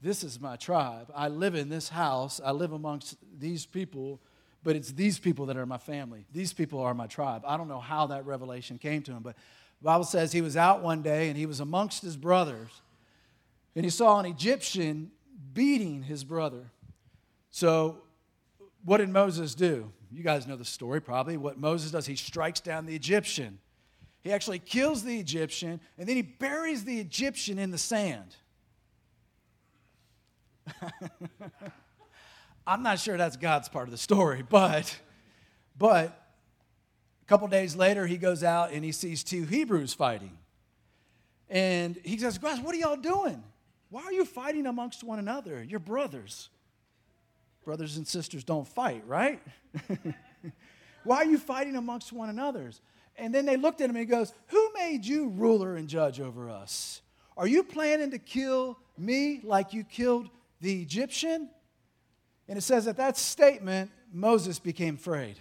[0.02, 1.12] This is my tribe.
[1.16, 2.42] I live in this house.
[2.44, 4.22] I live amongst these people,
[4.62, 6.26] but it's these people that are my family.
[6.32, 7.44] These people are my tribe.
[7.48, 9.36] I don't know how that revelation came to him, but
[9.82, 12.70] the Bible says he was out one day and he was amongst his brothers,
[13.76, 15.12] and he saw an Egyptian
[15.54, 16.72] beating his brother.
[17.50, 18.04] So,
[18.84, 19.92] what did Moses do?
[20.12, 21.38] You guys know the story probably.
[21.38, 23.60] What Moses does, he strikes down the Egyptian.
[24.26, 28.36] He actually kills the Egyptian, and then he buries the Egyptian in the sand.
[32.68, 34.98] I'm not sure that's God's part of the story, but
[35.78, 36.28] but
[37.22, 40.36] a couple days later he goes out and he sees two Hebrews fighting.
[41.48, 43.44] And he says, Guys, what are y'all doing?
[43.92, 45.64] Why are you fighting amongst one another?
[45.64, 46.50] You're brothers.
[47.64, 49.40] Brothers and sisters don't fight, right?
[51.04, 52.72] Why are you fighting amongst one another?
[53.18, 56.20] And then they looked at him and he goes, Who made you ruler and judge
[56.20, 57.02] over us?
[57.38, 60.30] Are you planning to kill me like you killed
[60.62, 61.50] the Egyptian.
[62.48, 65.38] And it says at that statement, Moses became afraid.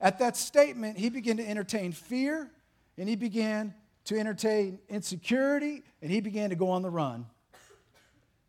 [0.00, 2.50] At that statement, he began to entertain fear
[2.98, 7.26] and he began to entertain insecurity and he began to go on the run.
[7.52, 7.58] It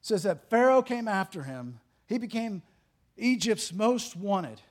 [0.02, 1.80] says that Pharaoh came after him.
[2.08, 2.62] He became
[3.18, 4.62] Egypt's most wanted.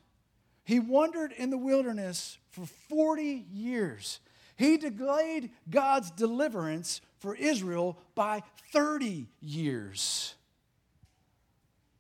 [0.65, 4.21] He wandered in the wilderness for 40 years.
[4.57, 10.35] He delayed God's deliverance for Israel by 30 years.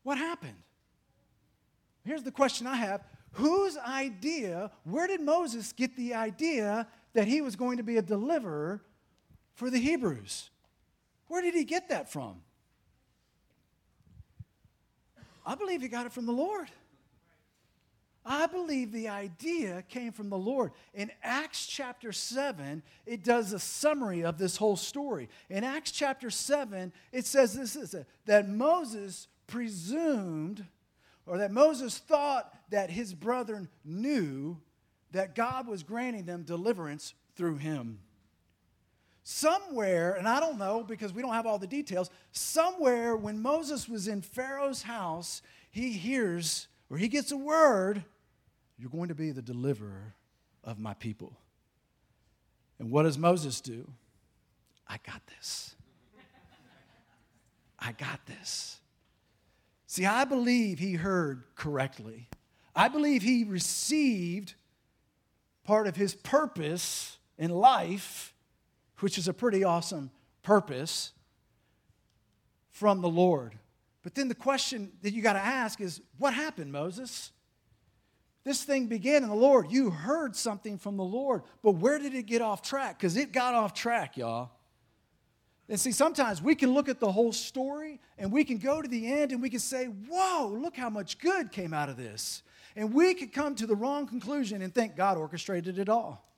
[0.02, 0.56] What happened?
[2.04, 7.40] Here's the question I have Whose idea, where did Moses get the idea that he
[7.40, 8.80] was going to be a deliverer
[9.54, 10.50] for the Hebrews?
[11.26, 12.36] Where did he get that from?
[15.44, 16.70] I believe he got it from the Lord.
[18.26, 20.72] I believe the idea came from the Lord.
[20.94, 25.28] In Acts chapter 7, it does a summary of this whole story.
[25.50, 30.64] In Acts chapter 7, it says this is uh, that Moses presumed
[31.26, 34.58] or that Moses thought that his brethren knew
[35.12, 37.98] that God was granting them deliverance through him.
[39.22, 43.88] somewhere, and I don't know because we don't have all the details, somewhere when Moses
[43.88, 48.04] was in Pharaoh's house, he hears or he gets a word
[48.84, 50.14] You're going to be the deliverer
[50.62, 51.38] of my people.
[52.78, 53.90] And what does Moses do?
[54.86, 55.74] I got this.
[57.78, 58.80] I got this.
[59.86, 62.28] See, I believe he heard correctly.
[62.76, 64.52] I believe he received
[65.64, 68.34] part of his purpose in life,
[69.00, 70.10] which is a pretty awesome
[70.42, 71.14] purpose,
[72.70, 73.54] from the Lord.
[74.02, 77.30] But then the question that you got to ask is what happened, Moses?
[78.44, 79.70] This thing began in the Lord.
[79.70, 82.98] You heard something from the Lord, but where did it get off track?
[82.98, 84.50] Because it got off track, y'all.
[85.66, 88.88] And see, sometimes we can look at the whole story and we can go to
[88.88, 92.42] the end and we can say, Whoa, look how much good came out of this.
[92.76, 96.28] And we could come to the wrong conclusion and think God orchestrated it all.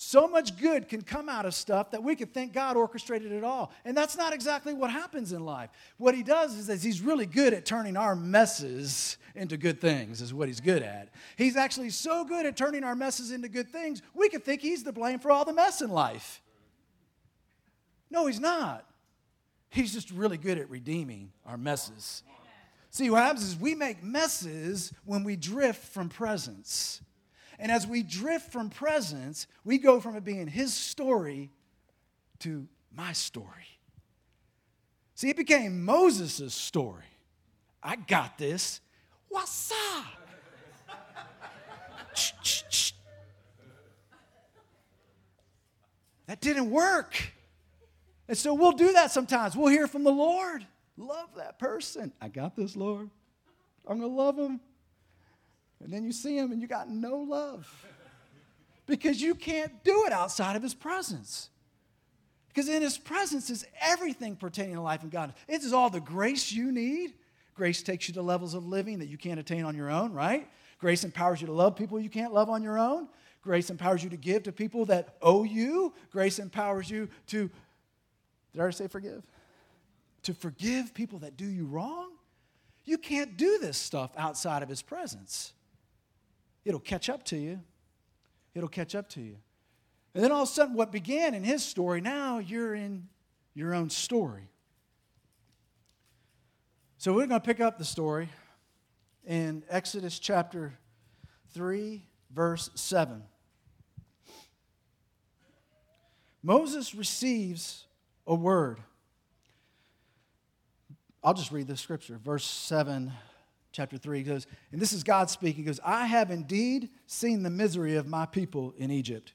[0.00, 3.42] So much good can come out of stuff that we could think God orchestrated it
[3.42, 3.72] all.
[3.84, 5.70] And that's not exactly what happens in life.
[5.96, 10.22] What he does is that he's really good at turning our messes into good things,
[10.22, 11.08] is what he's good at.
[11.36, 14.84] He's actually so good at turning our messes into good things, we could think he's
[14.84, 16.42] the blame for all the mess in life.
[18.08, 18.84] No, he's not.
[19.68, 22.22] He's just really good at redeeming our messes.
[22.90, 27.00] See, what happens is we make messes when we drift from presence.
[27.58, 31.50] And as we drift from presence, we go from it being his story
[32.40, 33.46] to my story.
[35.14, 37.02] See, it became Moses' story.
[37.82, 38.80] I got this.
[39.28, 40.04] What's up?
[46.26, 47.32] that didn't work.
[48.28, 49.56] And so we'll do that sometimes.
[49.56, 50.66] We'll hear from the Lord.
[50.96, 52.12] Love that person.
[52.20, 53.10] I got this, Lord.
[53.86, 54.60] I'm going to love him.
[55.82, 57.68] And then you see him and you got no love
[58.86, 61.50] because you can't do it outside of his presence.
[62.48, 65.34] Because in his presence is everything pertaining to life and God.
[65.46, 67.14] It is all the grace you need.
[67.54, 70.48] Grace takes you to levels of living that you can't attain on your own, right?
[70.78, 73.08] Grace empowers you to love people you can't love on your own.
[73.42, 75.92] Grace empowers you to give to people that owe you.
[76.10, 77.48] Grace empowers you to,
[78.52, 79.22] did I already say forgive?
[80.24, 82.10] To forgive people that do you wrong.
[82.84, 85.52] You can't do this stuff outside of his presence
[86.64, 87.60] it'll catch up to you.
[88.54, 89.36] It'll catch up to you.
[90.14, 93.08] And then all of a sudden, what began in his story, now you're in
[93.54, 94.48] your own story.
[96.96, 98.28] So we're going to pick up the story
[99.24, 100.72] in Exodus chapter
[101.54, 102.02] 3,
[102.34, 103.22] verse 7.
[106.42, 107.86] Moses receives
[108.26, 108.80] a word.
[111.22, 112.18] I'll just read the scripture.
[112.22, 113.12] Verse 7
[113.72, 117.42] chapter 3 he goes, and this is God speaking, he goes, I have indeed seen
[117.42, 119.32] the misery of my people in Egypt.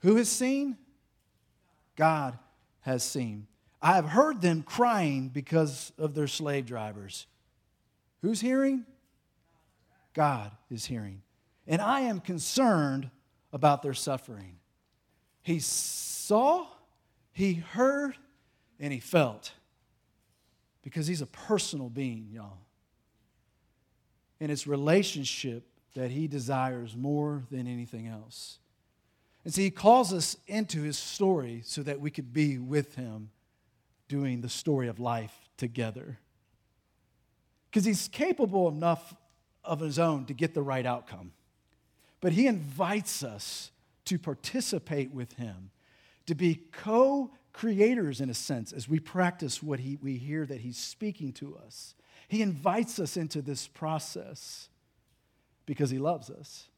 [0.00, 0.76] Who has seen?
[1.96, 2.38] God
[2.80, 3.46] has seen.
[3.80, 7.26] I have heard them crying because of their slave drivers.
[8.22, 8.84] Who's hearing?
[10.14, 11.22] God is hearing.
[11.66, 13.10] And I am concerned
[13.52, 14.56] about their suffering.
[15.42, 16.66] He saw,
[17.32, 18.16] he heard,
[18.80, 19.52] and he felt.
[20.82, 22.65] Because he's a personal being, y'all
[24.40, 28.58] and it's relationship that he desires more than anything else.
[29.44, 33.30] And so he calls us into his story so that we could be with him
[34.08, 36.18] doing the story of life together.
[37.70, 39.14] Because he's capable enough
[39.64, 41.32] of his own to get the right outcome.
[42.20, 43.70] But he invites us
[44.06, 45.70] to participate with him,
[46.26, 50.60] to be co creators in a sense as we practice what he, we hear that
[50.60, 51.94] he's speaking to us.
[52.28, 54.68] He invites us into this process
[55.64, 56.68] because He loves us.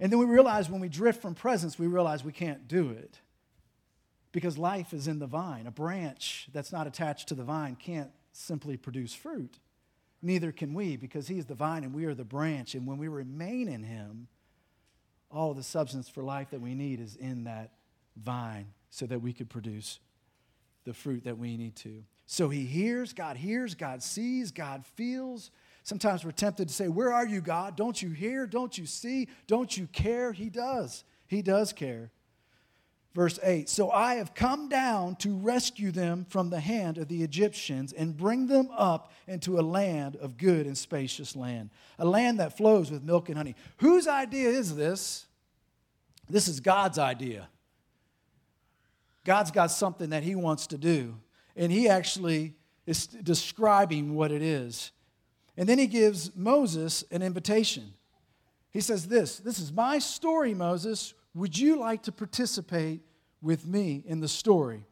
[0.00, 3.20] And then we realize when we drift from presence, we realize we can't do it
[4.32, 5.66] because life is in the vine.
[5.66, 9.58] A branch that's not attached to the vine can't simply produce fruit.
[10.22, 12.74] Neither can we because He's the vine and we are the branch.
[12.74, 14.28] And when we remain in Him,
[15.30, 17.72] all the substance for life that we need is in that
[18.16, 19.98] vine so that we could produce
[20.84, 22.04] the fruit that we need to.
[22.32, 25.50] So he hears, God hears, God sees, God feels.
[25.82, 27.76] Sometimes we're tempted to say, Where are you, God?
[27.76, 28.46] Don't you hear?
[28.46, 29.28] Don't you see?
[29.46, 30.32] Don't you care?
[30.32, 31.04] He does.
[31.26, 32.10] He does care.
[33.14, 37.22] Verse 8 So I have come down to rescue them from the hand of the
[37.22, 41.68] Egyptians and bring them up into a land of good and spacious land,
[41.98, 43.56] a land that flows with milk and honey.
[43.76, 45.26] Whose idea is this?
[46.30, 47.50] This is God's idea.
[49.22, 51.16] God's got something that He wants to do
[51.56, 52.54] and he actually
[52.86, 54.92] is describing what it is.
[55.56, 57.92] And then he gives Moses an invitation.
[58.72, 61.14] He says, This, this is my story, Moses.
[61.34, 63.02] Would you like to participate
[63.42, 64.84] with me in the story.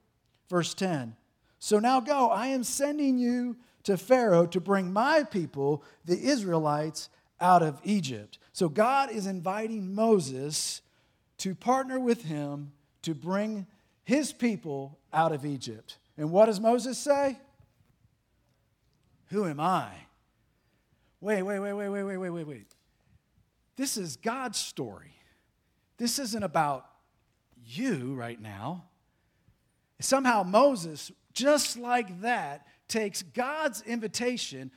[0.50, 1.16] Verse 10
[1.58, 7.08] So now go, I am sending you to Pharaoh to bring my people, the Israelites,
[7.40, 8.38] out of Egypt.
[8.52, 10.82] So God is inviting Moses
[11.38, 13.66] to partner with him to bring
[14.04, 15.96] his people out of Egypt.
[16.16, 17.38] And what does Moses say?
[19.26, 19.90] Who am I?
[21.20, 22.74] Wait, wait, wait, wait, wait, wait, wait, wait, wait.
[23.76, 25.14] This is God's story.
[25.98, 26.86] This isn't about
[27.64, 28.84] you right now.
[30.00, 34.70] Somehow Moses, just like that, takes God's invitation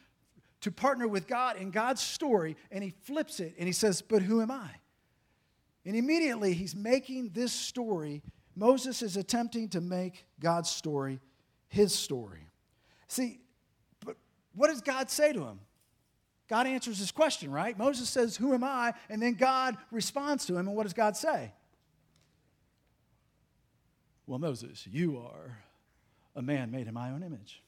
[0.62, 4.22] to partner with God in God's story and he flips it and he says, But
[4.22, 4.70] who am I?
[5.86, 8.22] And immediately he's making this story,
[8.56, 11.20] Moses is attempting to make God's story
[11.68, 12.48] his story.
[13.08, 13.40] See,
[14.06, 14.16] but
[14.54, 15.60] what does God say to him?
[16.48, 17.78] God answers his question, right?
[17.78, 18.94] Moses says, Who am I?
[19.10, 21.52] And then God responds to him, and what does God say?
[24.28, 25.58] Well, Moses, you are
[26.36, 27.64] a man made in my own image.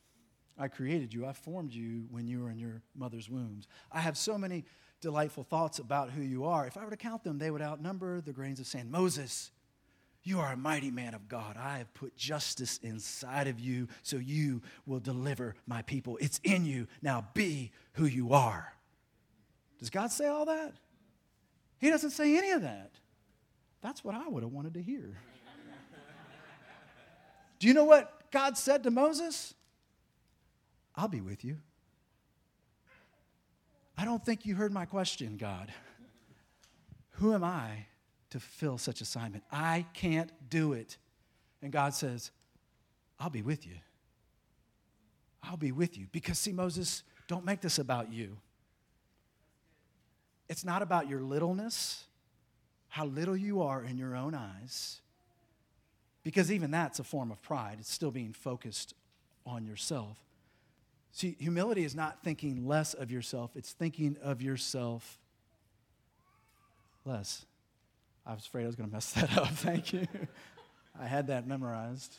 [0.57, 1.25] I created you.
[1.25, 3.67] I formed you when you were in your mother's wombs.
[3.91, 4.63] I have so many
[5.01, 6.65] delightful thoughts about who you are.
[6.65, 8.89] If I were to count them, they would outnumber the grains of sand.
[8.89, 9.51] Moses,
[10.25, 11.55] you are a mighty man of God.
[11.55, 16.17] I have put justice inside of you so you will deliver my people.
[16.19, 16.87] It's in you.
[17.03, 18.73] Now be who you are.
[19.79, 20.73] Does God say all that?
[21.77, 22.91] He doesn't say any of that.
[23.81, 25.19] That's what I would have wanted to hear.
[27.59, 29.53] Do you know what God said to Moses?
[30.95, 31.57] I'll be with you.
[33.95, 35.71] I don't think you heard my question, God.
[37.11, 37.85] Who am I
[38.35, 39.45] to fulfill such assignment?
[39.49, 40.97] I can't do it.
[41.61, 42.31] And God says,
[43.17, 43.75] I'll be with you.
[45.41, 46.07] I'll be with you.
[46.11, 48.35] Because, see, Moses, don't make this about you.
[50.49, 52.03] It's not about your littleness,
[52.89, 54.99] how little you are in your own eyes,
[56.23, 57.77] because even that's a form of pride.
[57.79, 58.95] It's still being focused
[59.45, 60.17] on yourself.
[61.13, 65.19] See, humility is not thinking less of yourself, it's thinking of yourself
[67.05, 67.45] less.
[68.25, 69.47] I was afraid I was going to mess that up.
[69.51, 70.07] Thank you.
[70.99, 72.15] I had that memorized.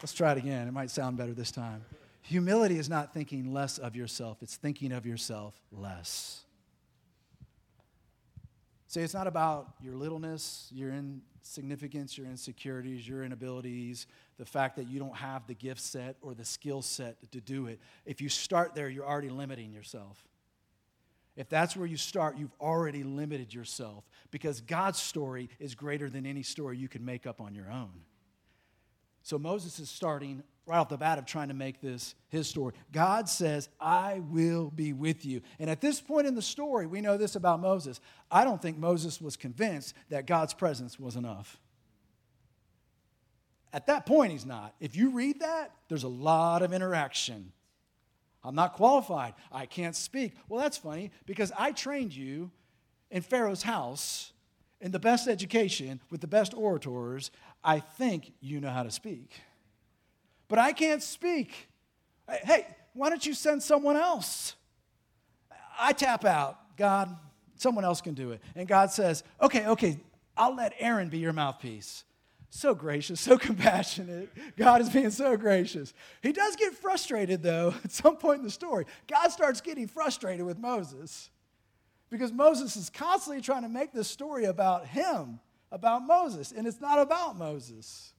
[0.00, 0.66] Let's try it again.
[0.66, 1.84] It might sound better this time.
[2.22, 6.42] Humility is not thinking less of yourself, it's thinking of yourself less.
[8.88, 14.86] See, it's not about your littleness, your insignificance, your insecurities, your inabilities, the fact that
[14.86, 17.80] you don't have the gift set or the skill set to do it.
[18.04, 20.22] If you start there, you're already limiting yourself.
[21.36, 26.26] If that's where you start, you've already limited yourself because God's story is greater than
[26.26, 28.02] any story you can make up on your own.
[29.22, 32.74] So Moses is starting right off the bat of trying to make this his story.
[32.92, 35.40] God says, I will be with you.
[35.58, 38.00] And at this point in the story, we know this about Moses.
[38.30, 41.58] I don't think Moses was convinced that God's presence was enough.
[43.72, 44.74] At that point, he's not.
[44.80, 47.52] If you read that, there's a lot of interaction.
[48.44, 49.34] I'm not qualified.
[49.50, 50.34] I can't speak.
[50.48, 52.50] Well, that's funny because I trained you
[53.10, 54.32] in Pharaoh's house
[54.80, 57.30] in the best education with the best orators.
[57.62, 59.32] I think you know how to speak
[60.52, 61.70] but I can't speak.
[62.28, 64.54] Hey, why don't you send someone else?
[65.80, 66.76] I tap out.
[66.76, 67.16] God,
[67.56, 68.42] someone else can do it.
[68.54, 69.98] And God says, okay, okay,
[70.36, 72.04] I'll let Aaron be your mouthpiece.
[72.54, 74.28] So gracious, so compassionate.
[74.58, 75.94] God is being so gracious.
[76.22, 78.84] He does get frustrated, though, at some point in the story.
[79.08, 81.30] God starts getting frustrated with Moses
[82.10, 85.40] because Moses is constantly trying to make this story about him,
[85.70, 88.12] about Moses, and it's not about Moses.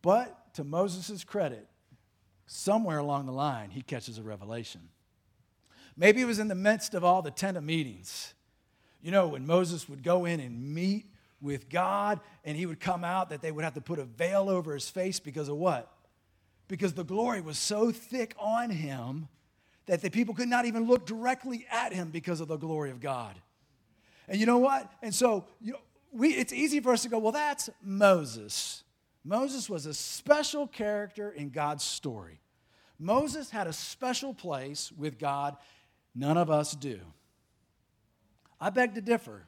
[0.00, 1.68] But to Moses' credit,
[2.46, 4.88] somewhere along the line, he catches a revelation.
[5.98, 8.32] Maybe it was in the midst of all the tent of meetings.
[9.02, 11.04] You know, when Moses would go in and meet
[11.44, 14.48] with God and he would come out, that they would have to put a veil
[14.48, 15.92] over his face because of what?
[16.66, 19.28] Because the glory was so thick on him
[19.86, 23.00] that the people could not even look directly at him because of the glory of
[23.00, 23.38] God.
[24.26, 24.90] And you know what?
[25.02, 25.78] And so you know,
[26.10, 28.82] we, it's easy for us to go, well, that's Moses.
[29.22, 32.40] Moses was a special character in God's story.
[32.98, 35.56] Moses had a special place with God.
[36.14, 37.00] None of us do.
[38.60, 39.42] I beg to differ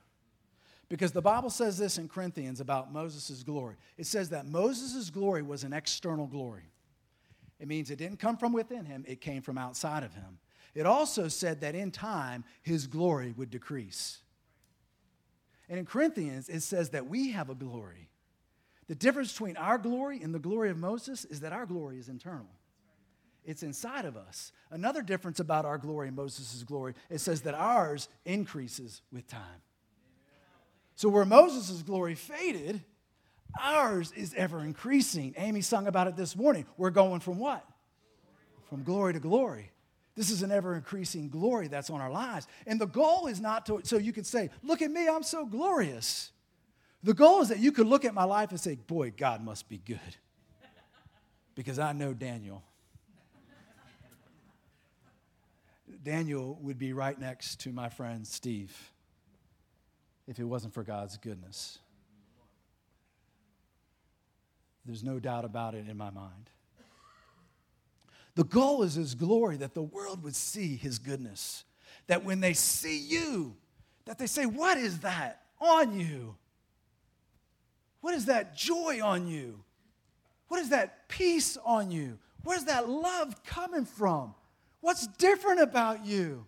[0.89, 3.77] because the Bible says this in Corinthians about Moses' glory.
[3.97, 6.71] It says that Moses' glory was an external glory.
[7.59, 10.39] It means it didn't come from within him, it came from outside of him.
[10.75, 14.19] It also said that in time, his glory would decrease.
[15.69, 18.11] And in Corinthians, it says that we have a glory
[18.89, 22.09] the difference between our glory and the glory of Moses is that our glory is
[22.09, 22.47] internal.
[23.45, 24.53] It's inside of us.
[24.71, 29.63] Another difference about our glory and Moses' glory, it says that ours increases with time.
[30.97, 32.83] So where Moses' glory faded,
[33.63, 35.35] ours is ever increasing.
[35.37, 36.65] Amy sung about it this morning.
[36.79, 37.65] We're going from what?
[38.71, 39.71] From glory to glory.
[40.15, 42.47] This is an ever increasing glory that's on our lives.
[42.67, 45.45] And the goal is not to, so you could say, Look at me, I'm so
[45.45, 46.33] glorious.
[47.03, 49.69] The goal is that you could look at my life and say, Boy, God must
[49.69, 50.01] be good.
[51.55, 52.63] Because I know Daniel.
[56.03, 58.93] Daniel would be right next to my friend Steve
[60.27, 61.79] if it wasn't for God's goodness.
[64.85, 66.51] There's no doubt about it in my mind.
[68.37, 71.65] The goal is His glory, that the world would see His goodness.
[72.07, 73.57] That when they see you,
[74.05, 76.37] that they say, What is that on you?
[78.01, 79.65] What is that joy on you?
[80.49, 82.19] What is that peace on you?
[82.45, 84.35] Where's that love coming from?
[84.81, 86.47] What's different about you?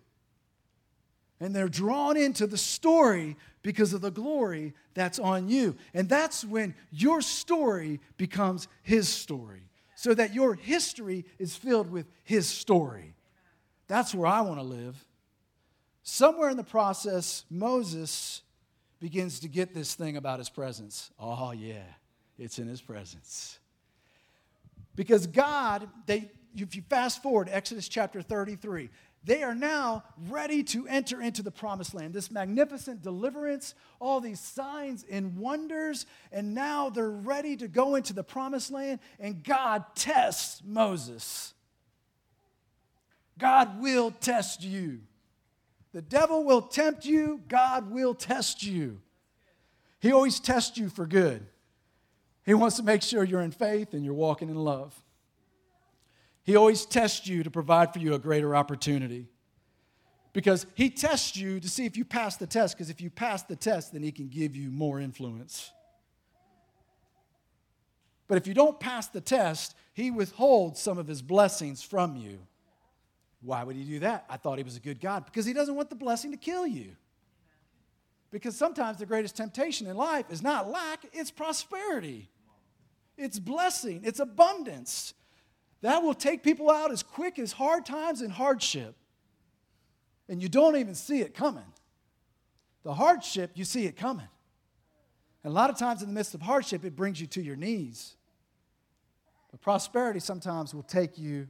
[1.41, 5.75] And they're drawn into the story because of the glory that's on you.
[5.93, 12.05] And that's when your story becomes his story, so that your history is filled with
[12.23, 13.15] his story.
[13.87, 15.03] That's where I want to live.
[16.03, 18.41] Somewhere in the process, Moses
[18.99, 21.11] begins to get this thing about his presence.
[21.19, 21.83] Oh, yeah,
[22.37, 23.59] it's in his presence.
[24.95, 28.89] Because God, they, if you fast forward, Exodus chapter 33,
[29.23, 32.13] they are now ready to enter into the promised land.
[32.13, 38.13] This magnificent deliverance, all these signs and wonders, and now they're ready to go into
[38.13, 41.53] the promised land, and God tests Moses.
[43.37, 44.99] God will test you.
[45.91, 49.01] The devil will tempt you, God will test you.
[49.99, 51.45] He always tests you for good.
[52.45, 54.95] He wants to make sure you're in faith and you're walking in love.
[56.43, 59.27] He always tests you to provide for you a greater opportunity.
[60.33, 63.43] Because he tests you to see if you pass the test, because if you pass
[63.43, 65.71] the test, then he can give you more influence.
[68.27, 72.39] But if you don't pass the test, he withholds some of his blessings from you.
[73.41, 74.25] Why would he do that?
[74.29, 75.25] I thought he was a good God.
[75.25, 76.95] Because he doesn't want the blessing to kill you.
[78.31, 82.29] Because sometimes the greatest temptation in life is not lack, it's prosperity,
[83.17, 85.15] it's blessing, it's abundance.
[85.81, 88.95] That will take people out as quick as hard times and hardship.
[90.27, 91.63] And you don't even see it coming.
[92.83, 94.27] The hardship, you see it coming.
[95.43, 97.55] And a lot of times in the midst of hardship, it brings you to your
[97.55, 98.15] knees.
[99.51, 101.47] But prosperity sometimes will take you,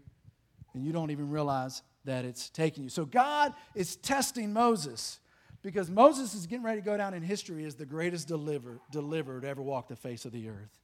[0.74, 2.90] and you don't even realize that it's taking you.
[2.90, 5.20] So God is testing Moses
[5.62, 9.42] because Moses is getting ready to go down in history as the greatest deliver, deliverer
[9.42, 10.79] to ever walk the face of the earth.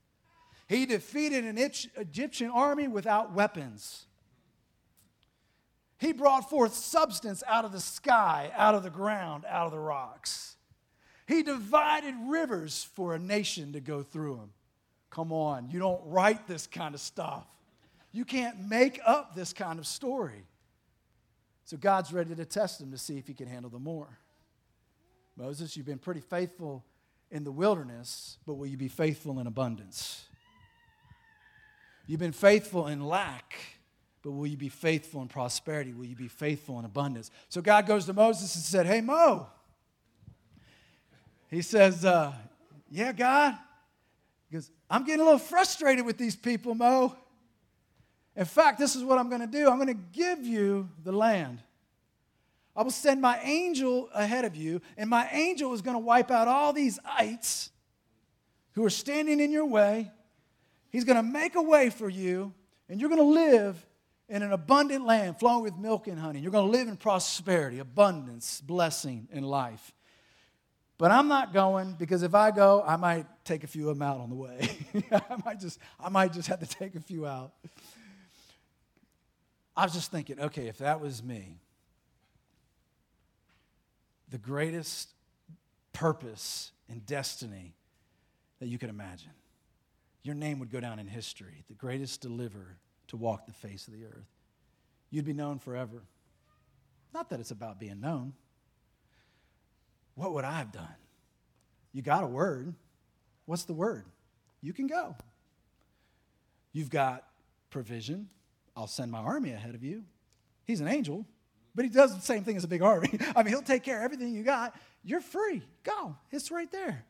[0.67, 4.05] He defeated an Egyptian army without weapons.
[5.97, 9.79] He brought forth substance out of the sky, out of the ground, out of the
[9.79, 10.55] rocks.
[11.27, 14.51] He divided rivers for a nation to go through them.
[15.09, 17.45] Come on, you don't write this kind of stuff.
[18.11, 20.43] You can't make up this kind of story.
[21.63, 24.19] So God's ready to test him to see if he can handle the more.
[25.35, 26.83] Moses, you've been pretty faithful
[27.31, 30.25] in the wilderness, but will you be faithful in abundance?
[32.07, 33.55] You've been faithful in lack,
[34.21, 35.93] but will you be faithful in prosperity?
[35.93, 37.31] Will you be faithful in abundance?
[37.49, 39.47] So God goes to Moses and said, Hey, Mo.
[41.49, 42.33] He says, uh,
[42.89, 43.57] Yeah, God.
[44.49, 47.15] He goes, I'm getting a little frustrated with these people, Mo.
[48.35, 51.11] In fact, this is what I'm going to do I'm going to give you the
[51.11, 51.61] land.
[52.75, 56.29] I will send my angel ahead of you, and my angel is going to wipe
[56.29, 57.69] out all these ites
[58.73, 60.11] who are standing in your way
[60.95, 62.53] He's going to make a way for you,
[62.87, 63.85] and you're going to live
[64.29, 66.39] in an abundant land flowing with milk and honey.
[66.39, 69.93] You're going to live in prosperity, abundance, blessing, and life.
[70.97, 74.07] But I'm not going because if I go, I might take a few of them
[74.07, 74.69] out on the way.
[75.11, 77.51] I might just, I might just have to take a few out.
[79.75, 81.59] I was just thinking, okay, if that was me,
[84.29, 85.09] the greatest
[85.91, 87.75] purpose and destiny
[88.61, 89.31] that you could imagine
[90.25, 93.93] your name would go down in history, the greatest deliverer to walk the face of
[93.93, 94.27] the earth.
[95.11, 96.01] You'd be known forever.
[97.13, 98.33] Not that it's about being known.
[100.15, 100.95] What would I have done?
[101.93, 102.73] You got a word.
[103.45, 104.05] What's the word?
[104.61, 105.15] You can go.
[106.73, 107.23] You've got
[107.69, 108.27] provision.
[108.75, 110.03] I'll send my army ahead of you.
[110.65, 111.25] He's an angel,
[111.75, 113.17] but he does the same thing as a big army.
[113.35, 114.75] I mean, he'll take care of everything you got.
[115.03, 115.61] You're free.
[115.83, 116.15] Go.
[116.31, 117.05] It's right there.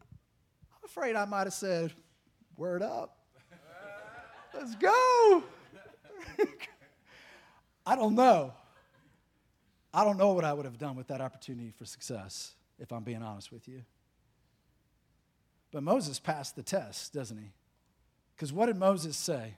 [0.00, 1.92] I'm afraid I might have said,
[2.56, 3.18] Word up.
[4.54, 5.42] Let's go.
[7.86, 8.52] I don't know.
[9.92, 13.02] I don't know what I would have done with that opportunity for success, if I'm
[13.02, 13.82] being honest with you.
[15.70, 17.52] But Moses passed the test, doesn't he?
[18.34, 19.54] Because what did Moses say?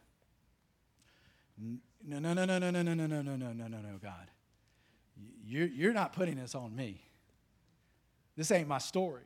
[1.61, 4.31] No, no, no, no, no, no, no, no, no, no, no, no, no, no, God.
[5.45, 7.03] You're, you're not putting this on me.
[8.37, 9.25] This ain't my story.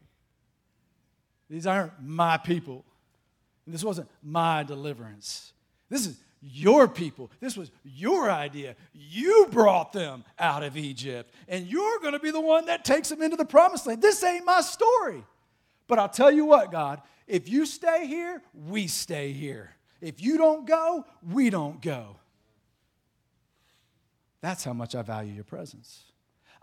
[1.50, 2.84] These aren't my people.
[3.66, 5.52] This wasn't my deliverance.
[5.88, 7.30] This is your people.
[7.40, 8.74] This was your idea.
[8.92, 13.08] You brought them out of Egypt, and you're going to be the one that takes
[13.08, 14.02] them into the promised land.
[14.02, 15.24] This ain't my story.
[15.86, 19.76] But I'll tell you what, God, if you stay here, we stay here.
[20.00, 22.16] If you don't go, we don't go.
[24.40, 26.02] That's how much I value your presence.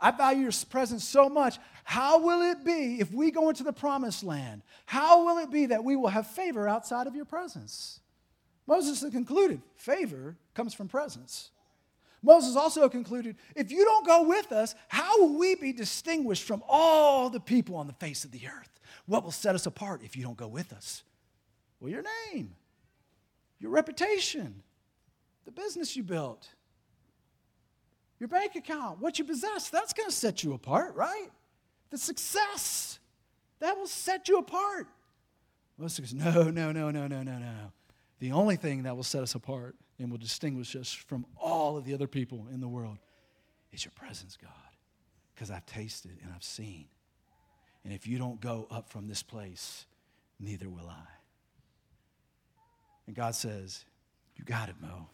[0.01, 1.57] I value your presence so much.
[1.83, 4.61] How will it be if we go into the promised land?
[4.85, 7.99] How will it be that we will have favor outside of your presence?
[8.67, 11.49] Moses concluded favor comes from presence.
[12.21, 16.63] Moses also concluded if you don't go with us, how will we be distinguished from
[16.67, 18.79] all the people on the face of the earth?
[19.05, 21.03] What will set us apart if you don't go with us?
[21.79, 22.55] Well, your name,
[23.59, 24.61] your reputation,
[25.45, 26.47] the business you built,
[28.19, 31.29] your bank account, what you possess, that's going to set you apart, right?
[31.89, 32.99] The success,
[33.59, 34.87] that will set you apart.
[35.79, 37.71] Goes, no, no, no, no, no, no, no.
[38.19, 41.85] The only thing that will set us apart and will distinguish us from all of
[41.85, 42.97] the other people in the world
[43.71, 44.51] is your presence, God.
[45.33, 46.87] Because I've tasted and I've seen.
[47.85, 49.85] And if you don't go up from this place,
[50.37, 51.07] neither will I.
[53.07, 53.85] And God says,
[54.35, 55.07] You got it, Mo.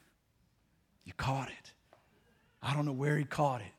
[1.04, 1.74] You caught it.
[2.66, 3.72] I don't know where he caught it,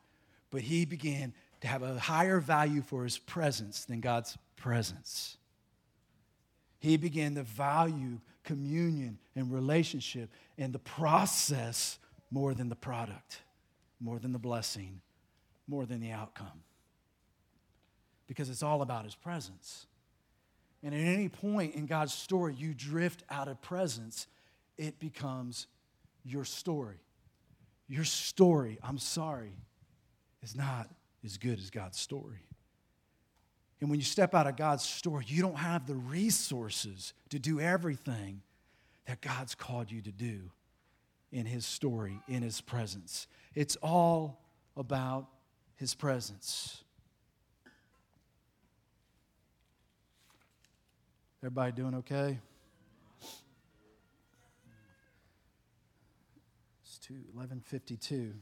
[0.50, 5.36] but he began to have a higher value for his presence than God's presence.
[6.78, 11.98] He began to value communion and relationship and the process
[12.30, 13.40] more than the product,
[13.98, 15.00] more than the blessing,
[15.66, 16.62] more than the outcome.
[18.28, 19.86] Because it's all about his presence.
[20.84, 24.28] And at any point in God's story, you drift out of presence,
[24.78, 25.66] it becomes
[26.24, 27.00] your story.
[27.88, 29.56] Your story, I'm sorry,
[30.42, 30.88] is not
[31.24, 32.46] as good as God's story.
[33.80, 37.60] And when you step out of God's story, you don't have the resources to do
[37.60, 38.42] everything
[39.06, 40.50] that God's called you to do
[41.30, 43.26] in His story, in His presence.
[43.54, 44.40] It's all
[44.76, 45.28] about
[45.76, 46.82] His presence.
[51.42, 52.38] Everybody doing okay?
[57.08, 58.32] 2, 1152.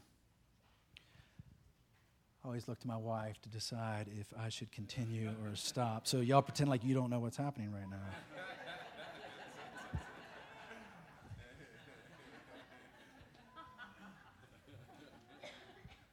[2.43, 6.07] I always look to my wife to decide if I should continue or stop.
[6.07, 7.97] So y'all pretend like you don't know what's happening right now.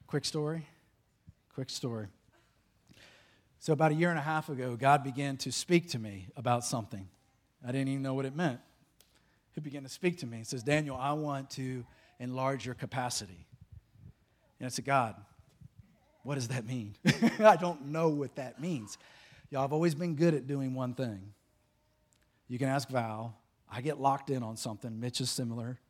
[0.06, 0.66] Quick story.
[1.54, 2.08] Quick story.
[3.60, 6.66] So, about a year and a half ago, God began to speak to me about
[6.66, 7.08] something.
[7.66, 8.60] I didn't even know what it meant.
[9.54, 10.38] He began to speak to me.
[10.38, 11.86] He says, Daniel, I want to
[12.22, 13.46] enlarge your capacity.
[14.60, 15.16] And I said, God,
[16.22, 16.94] what does that mean?
[17.40, 18.96] I don't know what that means.
[19.50, 21.32] Y'all, I've always been good at doing one thing.
[22.48, 23.36] You can ask Val.
[23.70, 25.00] I get locked in on something.
[25.00, 25.80] Mitch is similar.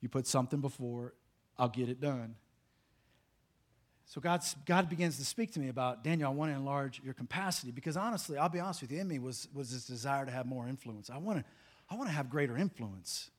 [0.00, 1.14] You put something before,
[1.58, 2.36] I'll get it done.
[4.06, 7.14] So God's, God begins to speak to me about, Daniel, I want to enlarge your
[7.14, 10.30] capacity because honestly, I'll be honest with you, in me was, was this desire to
[10.30, 11.10] have more influence.
[11.10, 11.44] I want to,
[11.90, 13.30] I want to have greater influence.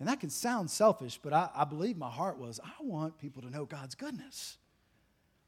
[0.00, 3.42] And that can sound selfish, but I, I believe my heart was, I want people
[3.42, 4.58] to know God's goodness.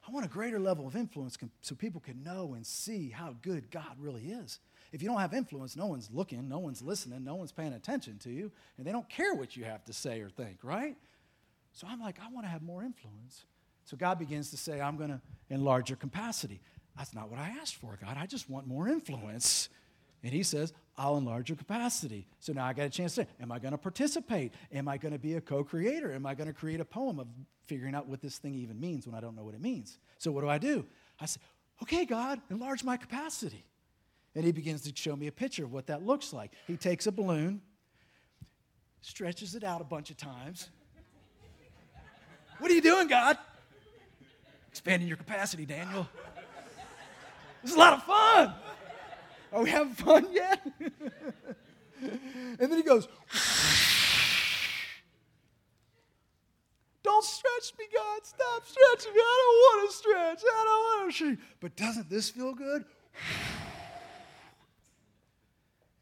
[0.07, 3.71] I want a greater level of influence so people can know and see how good
[3.71, 4.61] God really is.
[4.93, 8.19] If you don't have influence, no one's looking, no one's listening, no one's paying attention
[8.21, 10.97] to you, and they don't care what you have to say or think, right?
[11.73, 13.45] So I'm like, I want to have more influence.
[13.85, 15.21] So God begins to say, I'm going to
[15.51, 16.61] enlarge your capacity.
[16.97, 18.17] That's not what I asked for, God.
[18.19, 19.69] I just want more influence.
[20.23, 22.27] And he says, I'll enlarge your capacity.
[22.41, 24.55] So now I got a chance to say, Am I going to participate?
[24.73, 26.13] Am I going to be a co creator?
[26.13, 27.27] Am I going to create a poem of
[27.67, 29.99] figuring out what this thing even means when I don't know what it means?
[30.19, 30.87] So what do I do?
[31.21, 31.41] I say,
[31.83, 33.65] Okay, God, enlarge my capacity.
[34.35, 36.53] And he begins to show me a picture of what that looks like.
[36.67, 37.61] He takes a balloon,
[39.01, 40.69] stretches it out a bunch of times.
[42.59, 43.39] what are you doing, God?
[44.69, 46.07] Expanding your capacity, Daniel.
[47.63, 48.55] This is a lot of fun.
[49.53, 50.61] Are we having fun yet?
[50.81, 53.07] and then he goes,
[57.03, 58.21] Don't stretch me, God.
[58.25, 59.21] Stop stretching me.
[59.21, 60.43] I don't want to stretch.
[60.45, 61.39] I don't want to stretch.
[61.61, 62.85] But doesn't this feel good?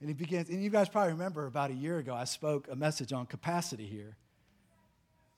[0.01, 2.77] And he begins, and you guys probably remember about a year ago, I spoke a
[2.77, 4.17] message on capacity here.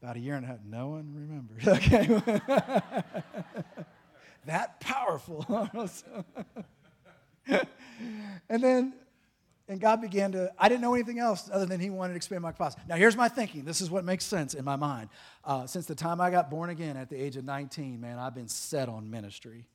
[0.02, 0.58] About a year and a half.
[0.64, 1.66] No one remembers.
[1.68, 2.06] Okay.
[4.46, 5.44] that powerful.
[8.48, 8.94] and then
[9.68, 12.42] and God began to, I didn't know anything else other than He wanted to expand
[12.42, 12.82] my capacity.
[12.88, 13.64] Now, here's my thinking.
[13.64, 15.08] This is what makes sense in my mind.
[15.44, 18.34] Uh, since the time I got born again at the age of 19, man, I've
[18.34, 19.66] been set on ministry.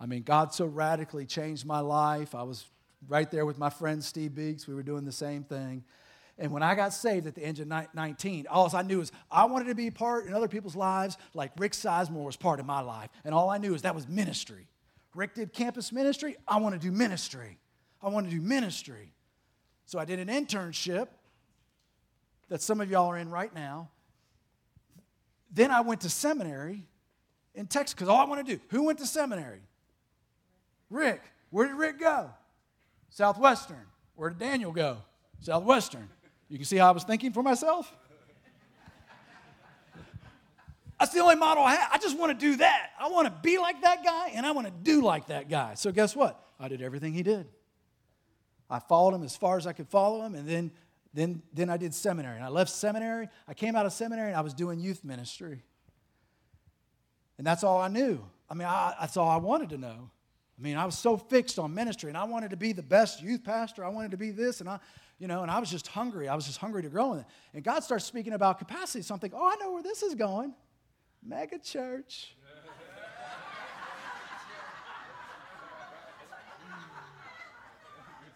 [0.00, 2.34] I mean, God so radically changed my life.
[2.34, 2.64] I was
[3.06, 4.66] right there with my friend Steve Beeks.
[4.66, 5.84] We were doing the same thing.
[6.38, 9.44] And when I got saved at the age of 19, all I knew was I
[9.44, 12.80] wanted to be part in other people's lives like Rick Sizemore was part of my
[12.80, 13.10] life.
[13.24, 14.68] And all I knew is that was ministry.
[15.14, 16.36] Rick did campus ministry.
[16.46, 17.58] I want to do ministry.
[18.02, 19.12] I want to do ministry.
[19.86, 21.08] So I did an internship
[22.48, 23.88] that some of y'all are in right now.
[25.50, 26.86] Then I went to seminary
[27.54, 28.60] in Texas because all I want to do.
[28.68, 29.62] Who went to seminary?
[30.90, 31.22] Rick.
[31.50, 32.30] Where did Rick go?
[33.10, 33.86] Southwestern.
[34.14, 34.98] Where did Daniel go?
[35.40, 36.08] Southwestern.
[36.48, 37.92] You can see how I was thinking for myself?
[40.98, 41.90] That's the only model I have.
[41.92, 42.90] I just want to do that.
[42.98, 45.74] I want to be like that guy and I want to do like that guy.
[45.74, 46.44] So, guess what?
[46.58, 47.46] I did everything he did.
[48.68, 50.70] I followed him as far as I could follow him, and then,
[51.14, 52.36] then, then I did seminary.
[52.36, 53.28] And I left seminary.
[53.46, 55.62] I came out of seminary and I was doing youth ministry.
[57.38, 58.22] And that's all I knew.
[58.50, 60.10] I mean, I, that's all I wanted to know.
[60.58, 63.22] I mean, I was so fixed on ministry, and I wanted to be the best
[63.22, 63.84] youth pastor.
[63.84, 64.80] I wanted to be this, and I,
[65.20, 66.28] you know, and I was just hungry.
[66.28, 67.26] I was just hungry to grow in it.
[67.54, 69.02] And God starts speaking about capacity.
[69.02, 70.52] So I'm thinking, oh, I know where this is going.
[71.22, 72.34] Mega church.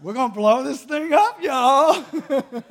[0.03, 2.05] We're going to blow this thing up, y'all.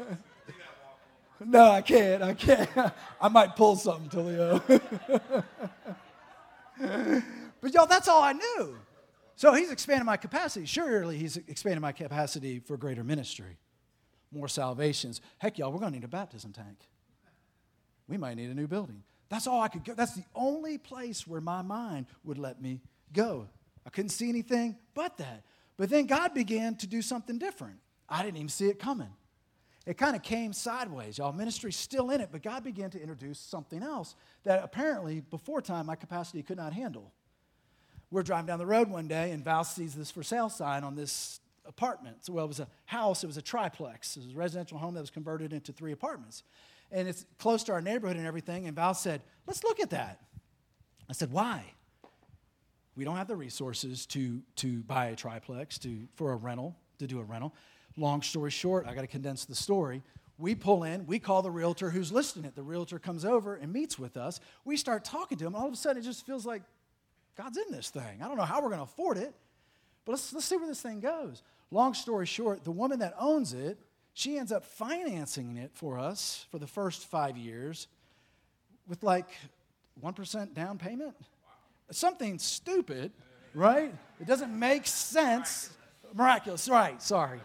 [1.45, 2.22] no, I can't.
[2.22, 2.70] I can't.
[3.22, 4.62] I might pull something, Tulio.
[7.62, 8.78] but, y'all, that's all I knew.
[9.38, 10.66] So he's expanding my capacity.
[10.66, 13.57] Surely he's expanding my capacity for greater ministry,
[14.32, 15.22] more salvations.
[15.38, 16.78] Heck, y'all, we're going to need a baptism tank.
[18.09, 19.03] We might need a new building.
[19.32, 19.93] That's all I could go.
[19.93, 22.82] That's the only place where my mind would let me
[23.13, 23.47] go.
[23.86, 25.45] I couldn't see anything but that.
[25.77, 27.77] But then God began to do something different.
[28.09, 29.07] I didn't even see it coming.
[29.86, 31.17] It kind of came sideways.
[31.17, 35.61] Y'all, ministry's still in it, but God began to introduce something else that apparently before
[35.61, 37.13] time my capacity could not handle.
[38.11, 40.95] We're driving down the road one day, and Val sees this for sale sign on
[40.95, 42.25] this apartment.
[42.25, 44.17] So, well, it was a house, it was a triplex.
[44.17, 46.43] It was a residential home that was converted into three apartments.
[46.92, 48.68] And it's close to our neighborhood and everything.
[48.68, 50.20] And Val said, Let's look at that.
[51.10, 51.64] I said, Why?
[52.96, 57.08] We don't have the resources to, to buy a triplex to, for a rental, to
[57.08, 57.56] do a rental.
[57.98, 60.04] Long story short, I got to condense the story.
[60.38, 62.56] We pull in, we call the realtor who's listing it.
[62.56, 64.39] The realtor comes over and meets with us.
[64.66, 65.56] We start talking to him.
[65.56, 66.64] All of a sudden, it just feels like
[67.38, 68.22] God's in this thing.
[68.22, 69.34] I don't know how we're going to afford it,
[70.06, 71.44] but let's, let's see where this thing goes.
[71.70, 73.80] Long story short, the woman that owns it,
[74.14, 77.88] she ends up financing it for us for the first five years
[78.88, 79.30] with like
[80.01, 81.16] 1% down payment
[81.91, 83.12] something stupid,
[83.53, 83.93] right?
[84.20, 85.70] It doesn't make sense.
[86.14, 87.39] Miraculous, right, sorry.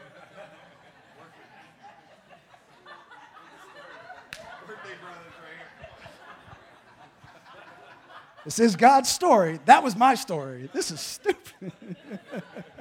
[8.44, 9.58] This is God's story.
[9.64, 10.70] That was my story.
[10.72, 11.72] This is stupid.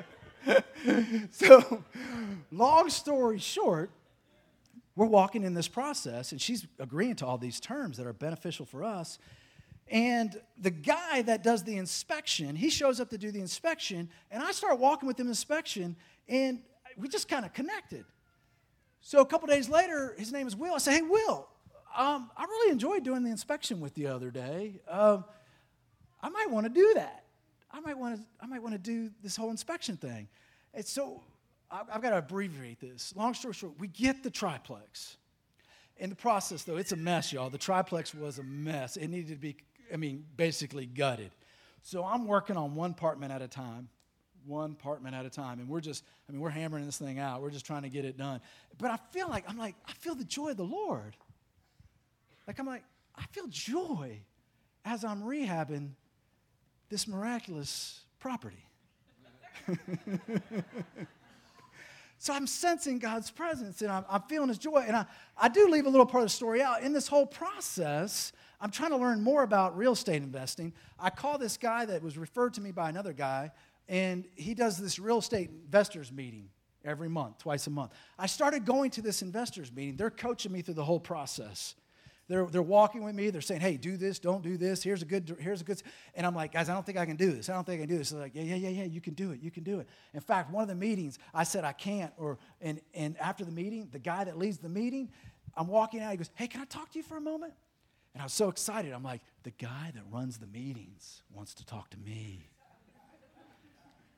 [1.31, 1.83] so,
[2.51, 3.91] long story short,
[4.95, 8.65] we're walking in this process, and she's agreeing to all these terms that are beneficial
[8.65, 9.19] for us.
[9.89, 14.41] And the guy that does the inspection, he shows up to do the inspection, and
[14.41, 15.95] I start walking with him inspection,
[16.27, 16.59] and
[16.97, 18.05] we just kind of connected.
[19.01, 20.73] So a couple days later, his name is Will.
[20.73, 21.47] I say, Hey, Will,
[21.95, 24.79] um, I really enjoyed doing the inspection with the other day.
[24.89, 25.19] Uh,
[26.21, 27.24] I might want to do that.
[27.75, 28.25] I might want to.
[28.39, 30.27] I might want to do this whole inspection thing.
[30.73, 31.21] And so
[31.69, 33.13] I've got to abbreviate this.
[33.15, 35.17] Long story short, we get the triplex.
[35.97, 37.49] In the process, though, it's a mess, y'all.
[37.49, 38.97] The triplex was a mess.
[38.97, 39.57] It needed to be
[39.93, 41.31] I mean, basically gutted.
[41.83, 43.89] So I'm working on one apartment at a time,
[44.45, 45.59] one apartment at a time.
[45.59, 47.41] And we're just, I mean, we're hammering this thing out.
[47.41, 48.41] We're just trying to get it done.
[48.77, 51.15] But I feel like, I'm like, I feel the joy of the Lord.
[52.47, 52.83] Like, I'm like,
[53.15, 54.19] I feel joy
[54.83, 55.91] as I'm rehabbing
[56.95, 58.65] this miraculous property.
[62.17, 64.85] so I'm sensing God's presence and I'm, I'm, feeling His joy.
[64.87, 65.05] And I,
[65.37, 66.83] I do leave a little part of the story out.
[66.83, 68.31] In this whole process,
[68.61, 70.71] I'm trying to learn more about real estate investing.
[70.97, 73.51] I call this guy that was referred to me by another guy,
[73.89, 76.47] and he does this real estate investors meeting
[76.85, 77.91] every month, twice a month.
[78.17, 79.97] I started going to this investors meeting.
[79.97, 81.75] They're coaching me through the whole process.
[82.27, 83.29] They're, they're walking with me.
[83.29, 84.81] They're saying, hey, do this, don't do this.
[84.81, 85.81] Here's a good, here's a good.
[86.15, 87.49] And I'm like, guys, I don't think I can do this.
[87.49, 88.09] I don't think I can do this.
[88.09, 89.41] They're like, yeah, yeah, yeah, yeah, you can do it.
[89.41, 89.87] You can do it.
[90.13, 92.11] In fact, one of the meetings, I said I can't.
[92.17, 95.11] Or and and after the meeting, the guy that leads the meeting,
[95.55, 96.11] I'm walking out.
[96.11, 97.53] He goes, hey, can I talk to you for a moment?
[98.15, 98.91] And I was so excited.
[98.91, 102.49] I'm like, the guy that runs the meetings wants to talk to me.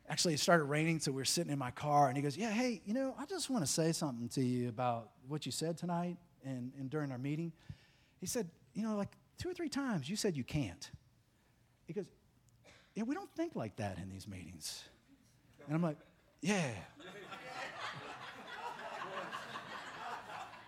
[0.08, 2.52] actually it started raining, so we were sitting in my car, and he goes, "Yeah,
[2.52, 5.78] hey, you know, I just want to say something to you about what you said
[5.78, 7.52] tonight and, and during our meeting."
[8.20, 10.90] He said, "You know, like two or three times you said you can't."
[11.86, 12.06] He goes,
[12.96, 14.84] "Yeah, we don't think like that in these meetings,"
[15.68, 15.98] and I'm like,
[16.42, 16.72] "Yeah."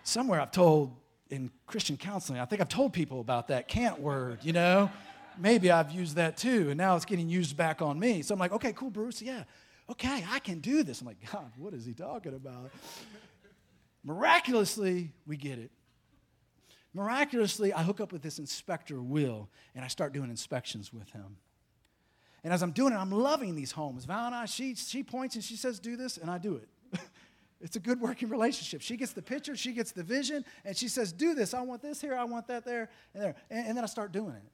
[0.02, 0.96] Somewhere I've told
[1.30, 4.90] in Christian counseling, I think I've told people about that can't word, you know?
[5.38, 8.22] Maybe I've used that too, and now it's getting used back on me.
[8.22, 9.44] So I'm like, okay, cool, Bruce, yeah,
[9.88, 11.00] okay, I can do this.
[11.00, 12.72] I'm like, God, what is he talking about?
[14.02, 15.70] Miraculously, we get it.
[16.92, 21.36] Miraculously, I hook up with this inspector, Will, and I start doing inspections with him.
[22.42, 24.04] And as I'm doing it, I'm loving these homes.
[24.06, 27.00] Val and I, she, she points and she says, do this, and I do it.
[27.60, 28.80] it's a good working relationship.
[28.80, 31.54] She gets the picture, she gets the vision, and she says, do this.
[31.54, 33.34] I want this here, I want that there, and there.
[33.50, 34.52] And, and then I start doing it.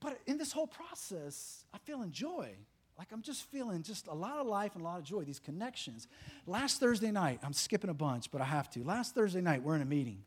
[0.00, 2.50] But in this whole process, I feel joy.
[2.98, 5.38] Like I'm just feeling just a lot of life and a lot of joy, these
[5.38, 6.08] connections.
[6.46, 8.84] Last Thursday night, I'm skipping a bunch, but I have to.
[8.84, 10.24] Last Thursday night, we're in a meeting.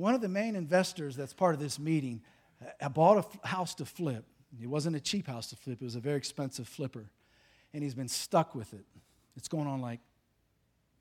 [0.00, 2.22] One of the main investors that's part of this meeting
[2.80, 4.24] uh, bought a house to flip.
[4.58, 7.10] It wasn't a cheap house to flip, it was a very expensive flipper.
[7.74, 8.86] And he's been stuck with it.
[9.36, 10.00] It's going on like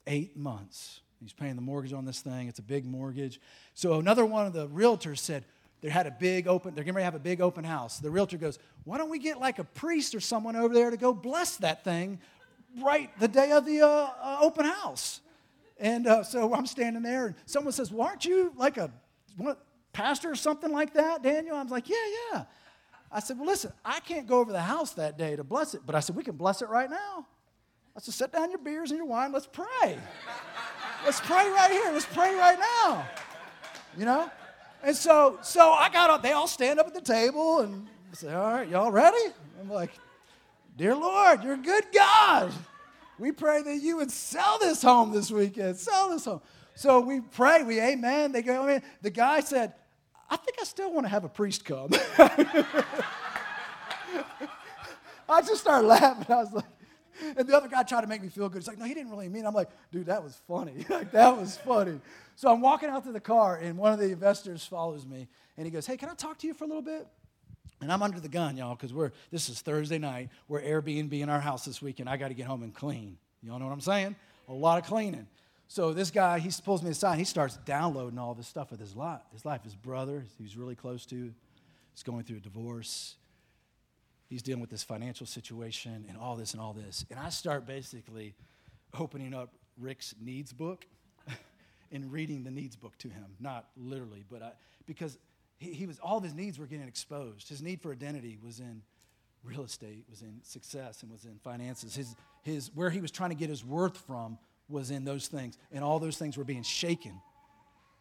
[0.05, 0.99] eight months.
[1.21, 2.49] He's paying the mortgage on this thing.
[2.49, 3.39] It's a big mortgage.
[3.73, 5.45] So another one of the realtors said,
[5.79, 7.99] they had a big open, they're getting ready to have a big open house.
[7.99, 10.97] The realtor goes, Why don't we get like a priest or someone over there to
[10.97, 12.19] go bless that thing
[12.83, 15.21] right the day of the uh, uh, open house?
[15.79, 18.91] And uh, so I'm standing there, and someone says, Well, aren't you like a
[19.37, 19.63] what,
[19.93, 21.55] pastor or something like that, Daniel?
[21.55, 21.95] I'm like, Yeah,
[22.33, 22.43] yeah.
[23.11, 25.81] I said, Well, listen, I can't go over the house that day to bless it,
[25.85, 27.25] but I said, We can bless it right now.
[27.95, 29.97] I said, Set down your beers and your wine, let's pray.
[31.05, 33.07] let's pray right here, let's pray right now.
[33.97, 34.29] You know?
[34.83, 38.33] And so, so I got up, they all stand up at the table and say,
[38.33, 39.33] All right, y'all ready?
[39.61, 39.91] I'm like,
[40.75, 42.51] Dear Lord, you're a good God.
[43.19, 45.77] We pray that you would sell this home this weekend.
[45.77, 46.41] Sell this home.
[46.75, 48.31] So we pray, we amen.
[48.31, 49.73] They go, I mean, the guy said,
[50.29, 51.89] I think I still want to have a priest come.
[55.29, 56.33] I just started laughing.
[56.33, 56.65] I was like,
[57.35, 58.59] and the other guy tried to make me feel good.
[58.59, 59.47] He's like, no, he didn't really mean it.
[59.47, 60.85] I'm like, dude, that was funny.
[60.89, 61.99] like, that was funny.
[62.35, 65.65] So I'm walking out to the car, and one of the investors follows me, and
[65.65, 67.05] he goes, hey, can I talk to you for a little bit?
[67.81, 70.29] And I'm under the gun, y'all, because we're this is Thursday night.
[70.47, 72.09] We're Airbnb in our house this weekend.
[72.09, 73.17] I got to get home and clean.
[73.41, 74.15] Y'all know what I'm saying?
[74.49, 75.27] A lot of cleaning.
[75.67, 77.19] So this guy, he pulls me aside.
[77.19, 79.21] He starts downloading all this stuff with his life.
[79.31, 81.31] His life, his brother, he's really close to,
[81.93, 83.15] he's going through a divorce.
[84.27, 87.05] He's dealing with this financial situation and all this and all this.
[87.09, 88.35] And I start basically
[88.99, 90.85] opening up Rick's needs book
[91.91, 94.51] and reading the needs book to him, not literally, but I,
[94.85, 95.17] because
[95.59, 97.49] he, he, was all of his needs were getting exposed.
[97.49, 98.81] His need for identity was in
[99.43, 101.95] real estate, was in success, and was in finances.
[101.95, 104.37] His, his where he was trying to get his worth from
[104.67, 107.21] was in those things, and all those things were being shaken.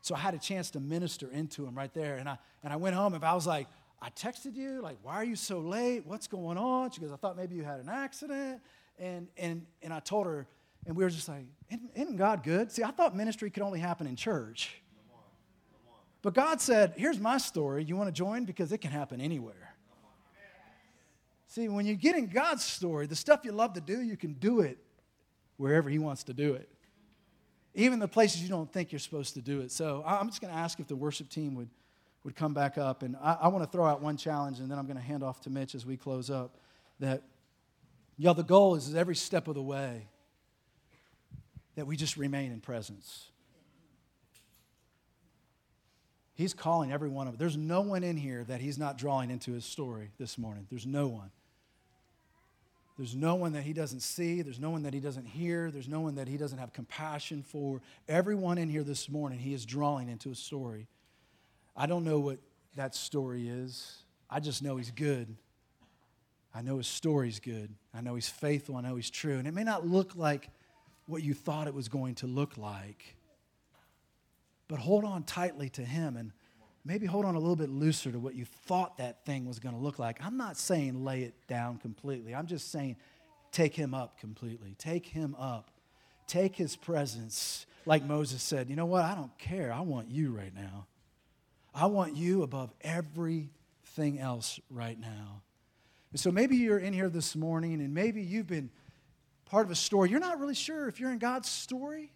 [0.00, 2.76] So I had a chance to minister into him right there, and I and I
[2.76, 3.66] went home and I was like,
[4.00, 6.06] I texted you, like, why are you so late?
[6.06, 6.90] What's going on?
[6.90, 8.60] She goes, I thought maybe you had an accident.
[8.98, 10.46] And, and, and I told her,
[10.86, 12.70] and we were just like, isn't, isn't God good?
[12.70, 14.80] See, I thought ministry could only happen in church.
[16.28, 17.84] But God said, here's my story.
[17.84, 18.44] You want to join?
[18.44, 19.74] Because it can happen anywhere.
[21.46, 24.34] See, when you get in God's story, the stuff you love to do, you can
[24.34, 24.76] do it
[25.56, 26.68] wherever He wants to do it.
[27.72, 29.72] Even the places you don't think you're supposed to do it.
[29.72, 31.70] So I'm just going to ask if the worship team would,
[32.24, 33.02] would come back up.
[33.02, 35.22] And I, I want to throw out one challenge, and then I'm going to hand
[35.22, 36.58] off to Mitch as we close up.
[37.00, 37.22] That,
[38.18, 40.08] y'all, the goal is, is every step of the way
[41.74, 43.30] that we just remain in presence.
[46.38, 47.38] He's calling every one of us.
[47.40, 50.68] There's no one in here that he's not drawing into his story this morning.
[50.70, 51.32] There's no one.
[52.96, 54.42] There's no one that he doesn't see.
[54.42, 55.72] There's no one that he doesn't hear.
[55.72, 57.82] There's no one that he doesn't have compassion for.
[58.08, 60.86] Everyone in here this morning, he is drawing into a story.
[61.76, 62.38] I don't know what
[62.76, 64.04] that story is.
[64.30, 65.34] I just know he's good.
[66.54, 67.74] I know his story's good.
[67.92, 68.76] I know he's faithful.
[68.76, 69.38] I know he's true.
[69.38, 70.50] And it may not look like
[71.06, 73.16] what you thought it was going to look like.
[74.68, 76.32] But hold on tightly to Him and
[76.84, 79.74] maybe hold on a little bit looser to what you thought that thing was going
[79.74, 80.24] to look like.
[80.24, 82.96] I'm not saying lay it down completely, I'm just saying
[83.50, 84.74] take Him up completely.
[84.78, 85.70] Take Him up.
[86.26, 87.66] Take His presence.
[87.86, 89.04] Like Moses said, you know what?
[89.04, 89.72] I don't care.
[89.72, 90.86] I want you right now.
[91.74, 95.42] I want you above everything else right now.
[96.10, 98.70] And so maybe you're in here this morning and maybe you've been
[99.46, 100.10] part of a story.
[100.10, 102.12] You're not really sure if you're in God's story.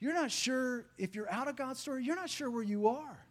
[0.00, 2.04] You're not sure if you're out of God's story.
[2.04, 3.24] You're not sure where you are.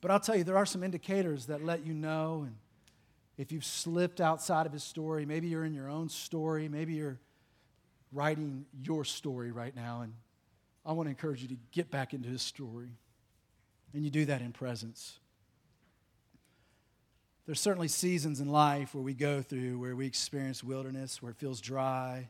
[0.00, 2.44] But I'll tell you, there are some indicators that let you know.
[2.46, 2.56] And
[3.38, 7.18] if you've slipped outside of his story, maybe you're in your own story, maybe you're
[8.12, 10.12] writing your story right now, and
[10.84, 12.90] I want to encourage you to get back into his story.
[13.92, 15.18] And you do that in presence.
[17.46, 21.36] There's certainly seasons in life where we go through where we experience wilderness, where it
[21.36, 22.28] feels dry.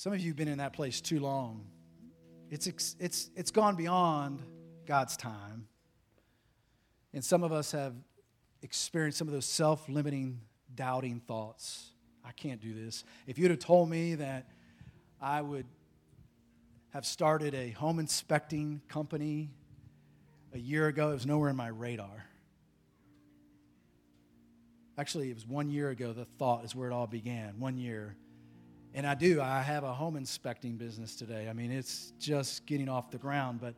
[0.00, 1.66] Some of you have been in that place too long.
[2.48, 2.66] It's,
[2.98, 4.40] it's, it's gone beyond
[4.86, 5.66] God's time.
[7.12, 7.92] And some of us have
[8.62, 10.40] experienced some of those self limiting,
[10.74, 11.90] doubting thoughts.
[12.24, 13.04] I can't do this.
[13.26, 14.48] If you'd have told me that
[15.20, 15.66] I would
[16.94, 19.50] have started a home inspecting company
[20.54, 22.24] a year ago, it was nowhere in my radar.
[24.96, 27.60] Actually, it was one year ago, the thought is where it all began.
[27.60, 28.16] One year.
[28.92, 31.48] And I do, I have a home inspecting business today.
[31.48, 33.74] I mean, it's just getting off the ground, but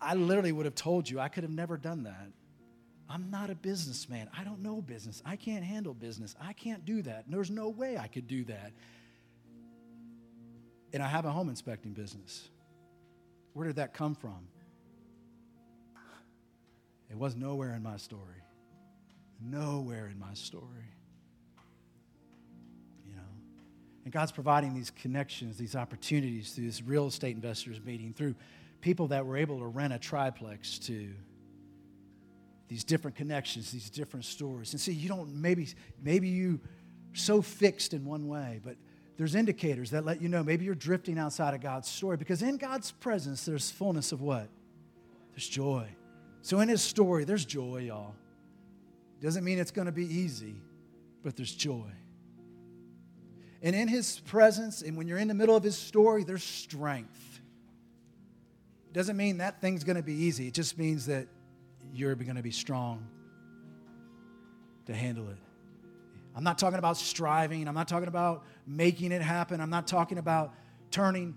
[0.00, 2.28] I literally would have told you I could have never done that.
[3.10, 4.28] I'm not a businessman.
[4.36, 5.22] I don't know business.
[5.24, 6.34] I can't handle business.
[6.40, 7.24] I can't do that.
[7.28, 8.72] There's no way I could do that.
[10.92, 12.48] And I have a home inspecting business.
[13.52, 14.48] Where did that come from?
[17.10, 18.42] It was nowhere in my story.
[19.40, 20.92] Nowhere in my story.
[24.08, 28.36] And God's providing these connections, these opportunities through this real estate investors meeting, through
[28.80, 31.10] people that were able to rent a triplex to
[32.68, 34.72] these different connections, these different stories.
[34.72, 35.68] And see, you don't maybe
[36.02, 36.58] maybe you
[37.12, 38.76] so fixed in one way, but
[39.18, 42.56] there's indicators that let you know maybe you're drifting outside of God's story because in
[42.56, 44.48] God's presence there's fullness of what?
[45.32, 45.86] There's joy.
[46.40, 48.14] So in his story there's joy, y'all.
[49.20, 50.54] Doesn't mean it's going to be easy,
[51.22, 51.92] but there's joy.
[53.62, 57.40] And in his presence and when you're in the middle of his story there's strength.
[58.92, 60.48] Doesn't mean that thing's going to be easy.
[60.48, 61.26] It just means that
[61.92, 63.06] you're going to be strong
[64.86, 65.36] to handle it.
[66.34, 67.66] I'm not talking about striving.
[67.68, 69.60] I'm not talking about making it happen.
[69.60, 70.54] I'm not talking about
[70.90, 71.34] turning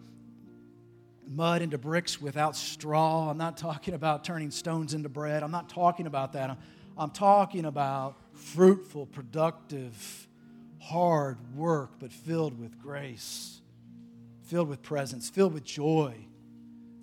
[1.28, 3.30] mud into bricks without straw.
[3.30, 5.44] I'm not talking about turning stones into bread.
[5.44, 6.52] I'm not talking about that.
[6.52, 6.58] I'm,
[6.98, 10.28] I'm talking about fruitful, productive,
[10.82, 13.62] hard work, but filled with grace,
[14.44, 16.16] filled with presence, filled with joy,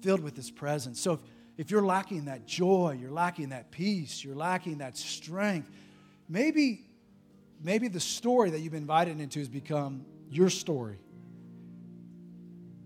[0.03, 1.01] filled with His presence.
[1.01, 1.21] So if,
[1.57, 5.71] if you're lacking that joy, you're lacking that peace, you're lacking that strength,
[6.29, 6.87] maybe,
[7.63, 10.99] maybe the story that you've been invited into has become your story.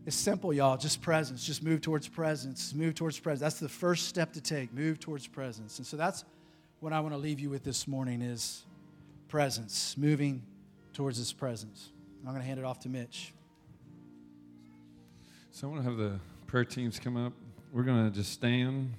[0.05, 0.77] It's simple, y'all.
[0.77, 1.47] Just presence.
[1.47, 2.75] Just move towards presence.
[2.75, 3.41] Move towards presence.
[3.41, 4.75] That's the first step to take.
[4.75, 5.79] Move towards presence.
[5.79, 6.25] And so that's
[6.81, 8.65] what I want to leave you with this morning is
[9.29, 9.97] presence.
[9.97, 10.43] Moving
[10.93, 11.91] towards His presence.
[12.25, 13.33] I'm going to hand it off to Mitch.
[15.51, 17.33] So I want to have the prayer teams come up
[17.73, 18.93] we're going to just stand.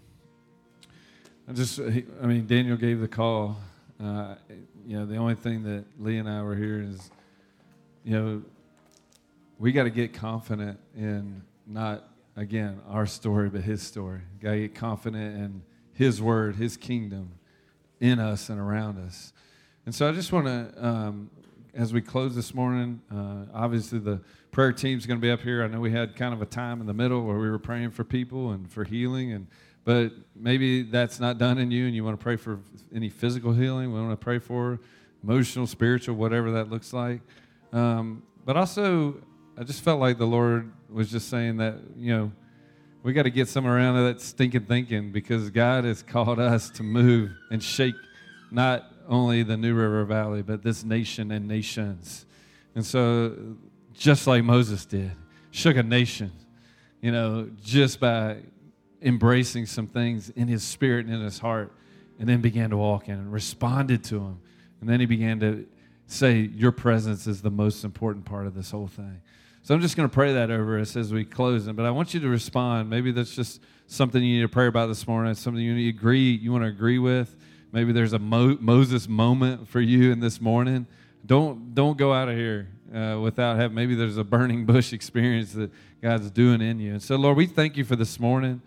[1.48, 3.58] I just, I mean, Daniel gave the call.
[4.04, 4.36] Uh,
[4.86, 7.12] you know, the only thing that Lee and I were here is,
[8.04, 8.42] you know,
[9.60, 14.22] we got to get confident in not, again, our story, but his story.
[14.42, 15.62] Got to get confident in
[15.94, 17.34] his word, his kingdom
[18.00, 19.34] in us and around us.
[19.86, 21.30] And so I just want to, um,
[21.76, 24.22] as we close this morning, uh, obviously the
[24.52, 25.64] prayer team's going to be up here.
[25.64, 27.92] I know we had kind of a time in the middle where we were praying
[27.92, 29.48] for people and for healing, and
[29.84, 32.60] but maybe that's not done in you, and you want to pray for
[32.94, 33.92] any physical healing.
[33.92, 34.80] We want to pray for
[35.24, 37.22] emotional, spiritual, whatever that looks like.
[37.74, 39.16] Um, but also,
[39.58, 42.32] I just felt like the Lord was just saying that you know
[43.02, 46.84] we got to get some around that stinking thinking because God has called us to
[46.84, 47.96] move and shake
[48.52, 52.26] not only the New River Valley but this nation and nations.
[52.76, 53.36] And so
[53.94, 55.12] just like Moses did,
[55.52, 56.32] shook a nation,
[57.02, 58.38] you know, just by
[59.02, 61.72] embracing some things in his spirit and in his heart,
[62.20, 64.40] and then began to walk in and responded to him.
[64.82, 65.66] And then he began to
[66.08, 69.22] say, Your presence is the most important part of this whole thing.
[69.64, 71.68] So I'm just going to pray that over us as we close.
[71.68, 72.90] But I want you to respond.
[72.90, 75.98] Maybe that's just something you need to pray about this morning, something you need to
[75.98, 77.36] agree, you want to agree with.
[77.74, 80.86] Maybe there's a Mo- Moses moment for you in this morning.
[81.26, 85.54] Don't don't go out of here uh, without having, maybe there's a burning bush experience
[85.54, 86.92] that God's doing in you.
[86.92, 88.62] And so, Lord, we thank you for this morning.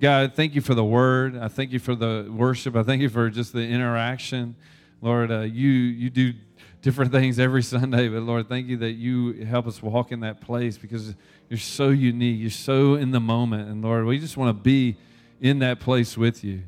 [0.00, 1.38] God, thank you for the word.
[1.38, 2.74] I thank you for the worship.
[2.74, 4.56] I thank you for just the interaction.
[5.00, 6.32] Lord, uh, you, you do
[6.82, 10.40] different things every Sunday, but Lord, thank you that you help us walk in that
[10.40, 11.14] place because
[11.48, 12.40] you're so unique.
[12.40, 13.68] You're so in the moment.
[13.68, 14.96] And Lord, we just want to be
[15.40, 16.64] in that place with you.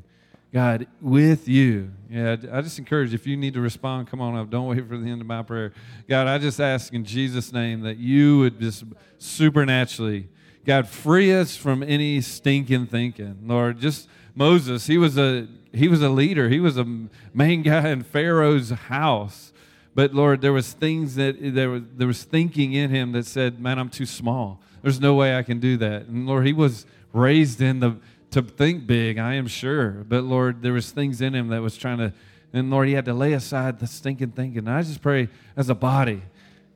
[0.53, 1.91] God, with you.
[2.09, 4.49] Yeah, I just encourage if you need to respond, come on up.
[4.49, 5.71] Don't wait for the end of my prayer.
[6.09, 8.83] God, I just ask in Jesus' name that you would just
[9.17, 10.27] supernaturally,
[10.65, 13.37] God, free us from any stinking thinking.
[13.45, 14.87] Lord, just Moses.
[14.87, 16.49] He was a he was a leader.
[16.49, 16.85] He was a
[17.33, 19.53] main guy in Pharaoh's house.
[19.95, 23.61] But Lord, there was things that there was there was thinking in him that said,
[23.61, 24.61] "Man, I'm too small.
[24.81, 27.97] There's no way I can do that." And Lord, he was raised in the
[28.31, 29.89] to think big, I am sure.
[30.07, 32.13] But Lord, there was things in him that was trying to
[32.53, 34.67] and Lord, he had to lay aside the stinking thinking.
[34.67, 36.21] I just pray as a body,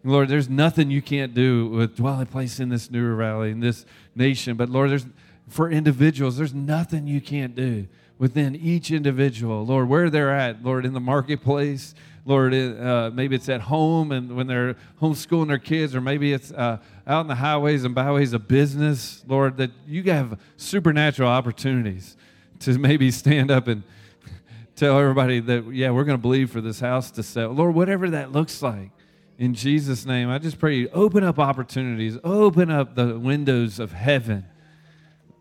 [0.04, 3.86] Lord, there's nothing you can't do with dwelling place in this new valley, in this
[4.16, 4.56] nation.
[4.56, 5.06] But Lord, there's
[5.48, 7.88] for individuals, there's nothing you can't do
[8.18, 9.66] within each individual.
[9.66, 11.94] Lord, where they're at, Lord, in the marketplace,
[12.28, 16.52] Lord, uh, maybe it's at home and when they're homeschooling their kids, or maybe it's
[16.52, 22.18] uh, out in the highways and byways of business, Lord, that you have supernatural opportunities
[22.62, 23.84] to maybe stand up and
[24.76, 27.52] tell everybody that, yeah, we're going to believe for this house to sell.
[27.52, 28.90] Lord, whatever that looks like,
[29.38, 33.92] in Jesus' name, I just pray you open up opportunities, open up the windows of
[33.92, 34.46] heaven.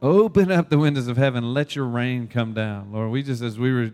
[0.03, 1.55] Open up the windows of heaven.
[1.55, 2.93] Let your rain come down.
[2.93, 3.91] Lord, we just, as we were,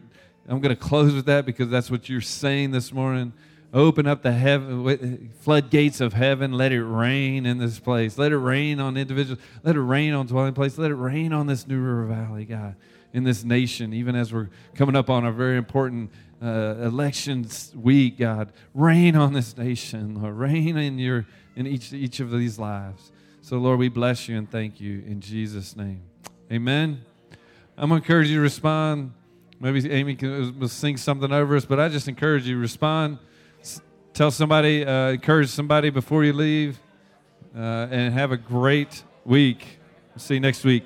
[0.48, 3.32] I'm going to close with that because that's what you're saying this morning.
[3.72, 6.52] Open up the heaven, floodgates of heaven.
[6.52, 8.18] Let it rain in this place.
[8.18, 9.40] Let it rain on individuals.
[9.62, 10.76] Let it rain on dwelling place.
[10.76, 12.74] Let it rain on this New River Valley, God
[13.12, 16.10] in this nation, even as we're coming up on a very important
[16.42, 18.52] uh, elections week, God.
[18.74, 20.34] Rain on this nation, Lord.
[20.34, 21.26] Reign in your
[21.56, 23.12] in each each of these lives.
[23.42, 26.02] So, Lord, we bless you and thank you in Jesus' name.
[26.52, 27.04] Amen.
[27.76, 29.12] I'm going to encourage you to respond.
[29.62, 33.18] Maybe Amy can sing something over us, but I just encourage you respond.
[34.14, 36.80] Tell somebody, uh, encourage somebody before you leave,
[37.54, 39.78] uh, and have a great week.
[40.16, 40.84] See you next week.